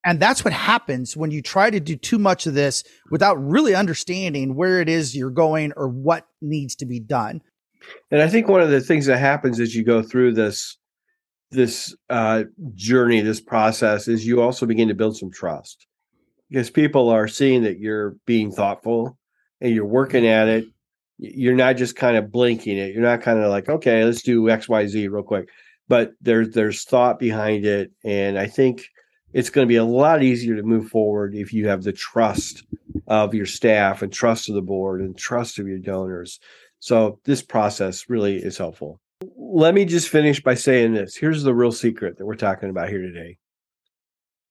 And 0.04 0.20
that's 0.20 0.44
what 0.44 0.52
happens 0.54 1.16
when 1.16 1.32
you 1.32 1.42
try 1.42 1.70
to 1.70 1.80
do 1.80 1.96
too 1.96 2.20
much 2.20 2.46
of 2.46 2.54
this 2.54 2.84
without 3.10 3.34
really 3.34 3.74
understanding 3.74 4.54
where 4.54 4.80
it 4.80 4.88
is 4.88 5.16
you're 5.16 5.30
going 5.30 5.72
or 5.76 5.88
what 5.88 6.28
needs 6.40 6.76
to 6.76 6.86
be 6.86 7.00
done. 7.00 7.42
And 8.12 8.22
I 8.22 8.28
think 8.28 8.46
one 8.46 8.60
of 8.60 8.70
the 8.70 8.80
things 8.80 9.06
that 9.06 9.18
happens 9.18 9.58
as 9.58 9.74
you 9.74 9.84
go 9.84 10.02
through 10.02 10.34
this 10.34 10.76
this 11.50 11.94
uh, 12.10 12.44
journey, 12.74 13.20
this 13.20 13.40
process, 13.40 14.08
is 14.08 14.26
you 14.26 14.42
also 14.42 14.66
begin 14.66 14.88
to 14.88 14.94
build 14.94 15.16
some 15.16 15.30
trust 15.30 15.86
because 16.50 16.70
people 16.70 17.08
are 17.08 17.28
seeing 17.28 17.62
that 17.62 17.78
you're 17.78 18.16
being 18.26 18.50
thoughtful 18.50 19.16
and 19.60 19.74
you're 19.74 19.86
working 19.86 20.26
at 20.26 20.48
it. 20.48 20.66
You're 21.18 21.56
not 21.56 21.76
just 21.76 21.96
kind 21.96 22.16
of 22.16 22.30
blinking 22.30 22.78
it. 22.78 22.94
You're 22.94 23.02
not 23.02 23.22
kind 23.22 23.40
of 23.40 23.50
like, 23.50 23.68
okay, 23.68 24.04
let's 24.04 24.22
do 24.22 24.48
X, 24.48 24.68
Y, 24.68 24.86
Z 24.86 25.08
real 25.08 25.22
quick. 25.22 25.48
But 25.88 26.12
there's 26.20 26.50
there's 26.50 26.84
thought 26.84 27.18
behind 27.18 27.64
it, 27.64 27.90
and 28.04 28.38
I 28.38 28.46
think 28.46 28.84
it's 29.32 29.50
going 29.50 29.66
to 29.66 29.68
be 29.68 29.76
a 29.76 29.84
lot 29.84 30.22
easier 30.22 30.54
to 30.56 30.62
move 30.62 30.88
forward 30.88 31.34
if 31.34 31.52
you 31.52 31.68
have 31.68 31.82
the 31.82 31.92
trust 31.92 32.64
of 33.06 33.34
your 33.34 33.46
staff 33.46 34.02
and 34.02 34.12
trust 34.12 34.48
of 34.48 34.54
the 34.54 34.62
board 34.62 35.00
and 35.00 35.16
trust 35.16 35.58
of 35.58 35.66
your 35.66 35.78
donors. 35.78 36.40
So 36.78 37.18
this 37.24 37.42
process 37.42 38.08
really 38.08 38.36
is 38.36 38.58
helpful 38.58 39.00
let 39.50 39.74
me 39.74 39.86
just 39.86 40.10
finish 40.10 40.42
by 40.42 40.54
saying 40.54 40.92
this. 40.92 41.16
Here's 41.16 41.42
the 41.42 41.54
real 41.54 41.72
secret 41.72 42.18
that 42.18 42.26
we're 42.26 42.34
talking 42.34 42.68
about 42.68 42.90
here 42.90 43.00
today. 43.00 43.38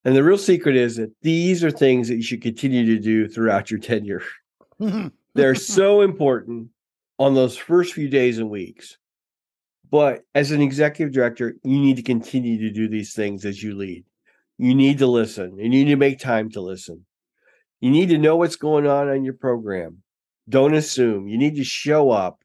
And 0.04 0.16
the 0.16 0.24
real 0.24 0.40
secret 0.40 0.76
is 0.76 0.96
that 0.96 1.12
these 1.22 1.64
are 1.64 1.70
things 1.70 2.08
that 2.08 2.16
you 2.16 2.24
should 2.24 2.42
continue 2.42 2.86
to 2.86 3.00
do 3.00 3.28
throughout 3.28 3.70
your 3.70 3.80
tenure. 3.80 4.24
They're 5.36 5.56
so 5.56 6.02
important 6.02 6.70
on 7.20 7.36
those 7.36 7.56
first 7.56 7.94
few 7.94 8.10
days 8.10 8.40
and 8.40 8.50
weeks. 8.50 8.98
But 9.90 10.24
as 10.34 10.52
an 10.52 10.62
executive 10.62 11.14
director, 11.14 11.56
you 11.64 11.80
need 11.80 11.98
to 11.98 12.04
continue 12.04 12.58
to 12.60 12.72
do 12.72 12.88
these 12.88 13.14
things 13.14 13.46
as 13.46 13.62
you 13.62 13.76
lead. 13.76 14.04
You 14.58 14.74
need 14.74 14.98
to 14.98 15.08
listen 15.08 15.58
and 15.60 15.74
you 15.74 15.86
need 15.86 15.92
to 15.92 15.96
make 15.96 16.20
time 16.20 16.50
to 16.52 16.62
listen. 16.62 17.06
You 17.80 17.92
need 17.92 18.10
to 18.10 18.18
know 18.18 18.36
what's 18.36 18.56
going 18.56 18.88
on 18.88 19.10
in 19.10 19.24
your 19.24 19.36
program. 19.36 20.02
Don't 20.50 20.74
assume. 20.74 21.28
You 21.28 21.38
need 21.38 21.56
to 21.58 21.64
show 21.64 22.10
up 22.10 22.40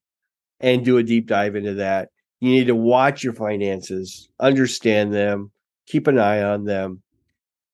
and 0.60 0.84
do 0.84 0.98
a 0.98 1.02
deep 1.02 1.26
dive 1.26 1.56
into 1.56 1.74
that. 1.74 2.10
You 2.42 2.50
need 2.50 2.66
to 2.66 2.74
watch 2.74 3.22
your 3.22 3.34
finances, 3.34 4.28
understand 4.40 5.14
them, 5.14 5.52
keep 5.86 6.08
an 6.08 6.18
eye 6.18 6.42
on 6.42 6.64
them. 6.64 7.00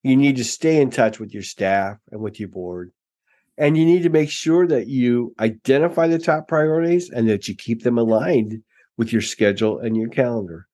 You 0.02 0.14
need 0.14 0.36
to 0.36 0.44
stay 0.44 0.78
in 0.78 0.90
touch 0.90 1.18
with 1.18 1.32
your 1.32 1.42
staff 1.42 1.96
and 2.12 2.20
with 2.20 2.38
your 2.38 2.50
board. 2.50 2.92
And 3.56 3.78
you 3.78 3.86
need 3.86 4.02
to 4.02 4.10
make 4.10 4.28
sure 4.28 4.66
that 4.66 4.86
you 4.86 5.34
identify 5.40 6.06
the 6.06 6.18
top 6.18 6.48
priorities 6.48 7.08
and 7.08 7.26
that 7.30 7.48
you 7.48 7.54
keep 7.54 7.82
them 7.82 7.96
aligned 7.96 8.62
with 8.98 9.10
your 9.10 9.22
schedule 9.22 9.78
and 9.78 9.96
your 9.96 10.10
calendar. 10.10 10.66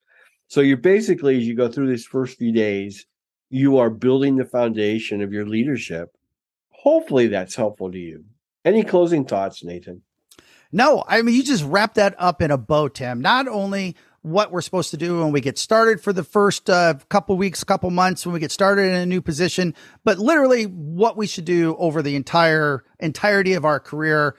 So 0.49 0.61
you're 0.61 0.77
basically, 0.77 1.37
as 1.37 1.47
you 1.47 1.55
go 1.55 1.69
through 1.69 1.89
these 1.89 2.05
first 2.05 2.37
few 2.37 2.51
days, 2.51 3.07
you 3.49 3.79
are 3.79 3.91
building 3.91 4.35
the 4.35 4.45
foundation 4.45 5.23
of 5.23 5.33
your 5.33 5.47
leadership. 5.47 6.09
Hopefully 6.71 7.29
that's 7.29 7.55
helpful 7.55 7.93
to 7.93 7.99
you. 7.99 8.25
Any 8.65 8.83
closing 8.83 9.25
thoughts, 9.25 9.63
Nathan? 9.63 10.03
No, 10.75 11.05
I 11.07 11.23
mean, 11.23 11.37
you 11.37 11.45
just 11.45 11.63
wrap 11.63 11.95
that 11.95 12.17
up 12.19 12.43
in 12.43 12.51
a 12.51 12.59
bow, 12.59 12.89
Tim. 12.89 13.21
Not 13.21 13.47
only 13.47 13.95
what 14.23 14.51
we're 14.51 14.61
supposed 14.61 14.91
to 14.91 14.97
do 14.97 15.21
when 15.21 15.31
we 15.31 15.41
get 15.41 15.57
started 15.57 16.01
for 16.01 16.13
the 16.13 16.25
first 16.25 16.69
uh, 16.69 16.95
couple 17.09 17.37
weeks, 17.37 17.63
couple 17.63 17.91
months 17.93 18.27
when 18.27 18.33
we 18.33 18.41
get 18.41 18.51
started 18.51 18.89
in 18.89 18.97
a 18.97 19.07
new 19.07 19.23
position, 19.23 19.73
but 20.03 20.19
literally 20.19 20.65
what 20.65 21.17
we 21.17 21.29
should 21.29 21.45
do 21.45 21.77
over 21.79 22.03
the 22.03 22.17
entire 22.17 22.83
entirety 22.99 23.53
of 23.53 23.65
our 23.65 23.79
career. 23.79 24.35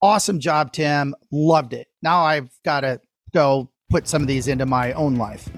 Awesome 0.00 0.38
job, 0.38 0.72
Tim. 0.72 1.12
Loved 1.32 1.72
it. 1.72 1.88
Now 2.02 2.22
I've 2.22 2.50
got 2.64 2.82
to 2.82 3.00
go 3.32 3.68
put 3.90 4.06
some 4.06 4.22
of 4.22 4.28
these 4.28 4.46
into 4.46 4.66
my 4.66 4.92
own 4.92 5.16
life. 5.16 5.48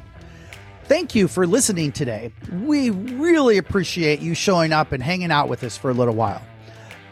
Thank 0.85 1.14
you 1.14 1.29
for 1.29 1.46
listening 1.46 1.92
today. 1.92 2.33
We 2.62 2.88
really 2.88 3.59
appreciate 3.59 4.20
you 4.20 4.33
showing 4.33 4.72
up 4.72 4.92
and 4.92 5.02
hanging 5.02 5.31
out 5.31 5.50
with 5.50 5.62
us 5.62 5.76
for 5.76 5.90
a 5.90 5.94
little 5.94 6.14
while. 6.14 6.40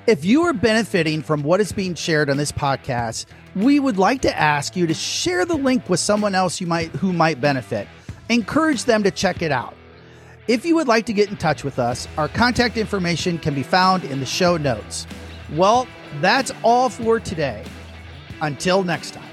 If 0.06 0.22
you 0.22 0.42
are 0.42 0.52
benefiting 0.52 1.22
from 1.22 1.42
what 1.42 1.62
is 1.62 1.72
being 1.72 1.94
shared 1.94 2.28
on 2.28 2.36
this 2.36 2.52
podcast, 2.52 3.24
we 3.56 3.80
would 3.80 3.96
like 3.96 4.20
to 4.22 4.38
ask 4.38 4.76
you 4.76 4.86
to 4.86 4.92
share 4.92 5.46
the 5.46 5.56
link 5.56 5.88
with 5.88 5.98
someone 5.98 6.34
else 6.34 6.60
you 6.60 6.66
might 6.66 6.90
who 6.90 7.10
might 7.10 7.40
benefit. 7.40 7.88
Encourage 8.28 8.84
them 8.84 9.02
to 9.04 9.10
check 9.10 9.40
it 9.40 9.50
out. 9.50 9.74
If 10.46 10.66
you 10.66 10.74
would 10.74 10.88
like 10.88 11.06
to 11.06 11.14
get 11.14 11.30
in 11.30 11.38
touch 11.38 11.64
with 11.64 11.78
us, 11.78 12.06
our 12.18 12.28
contact 12.28 12.76
information 12.76 13.38
can 13.38 13.54
be 13.54 13.62
found 13.62 14.04
in 14.04 14.20
the 14.20 14.26
show 14.26 14.58
notes. 14.58 15.06
Well, 15.52 15.88
that's 16.20 16.52
all 16.62 16.90
for 16.90 17.18
today. 17.18 17.64
Until 18.42 18.82
next 18.82 19.14
time. 19.14 19.24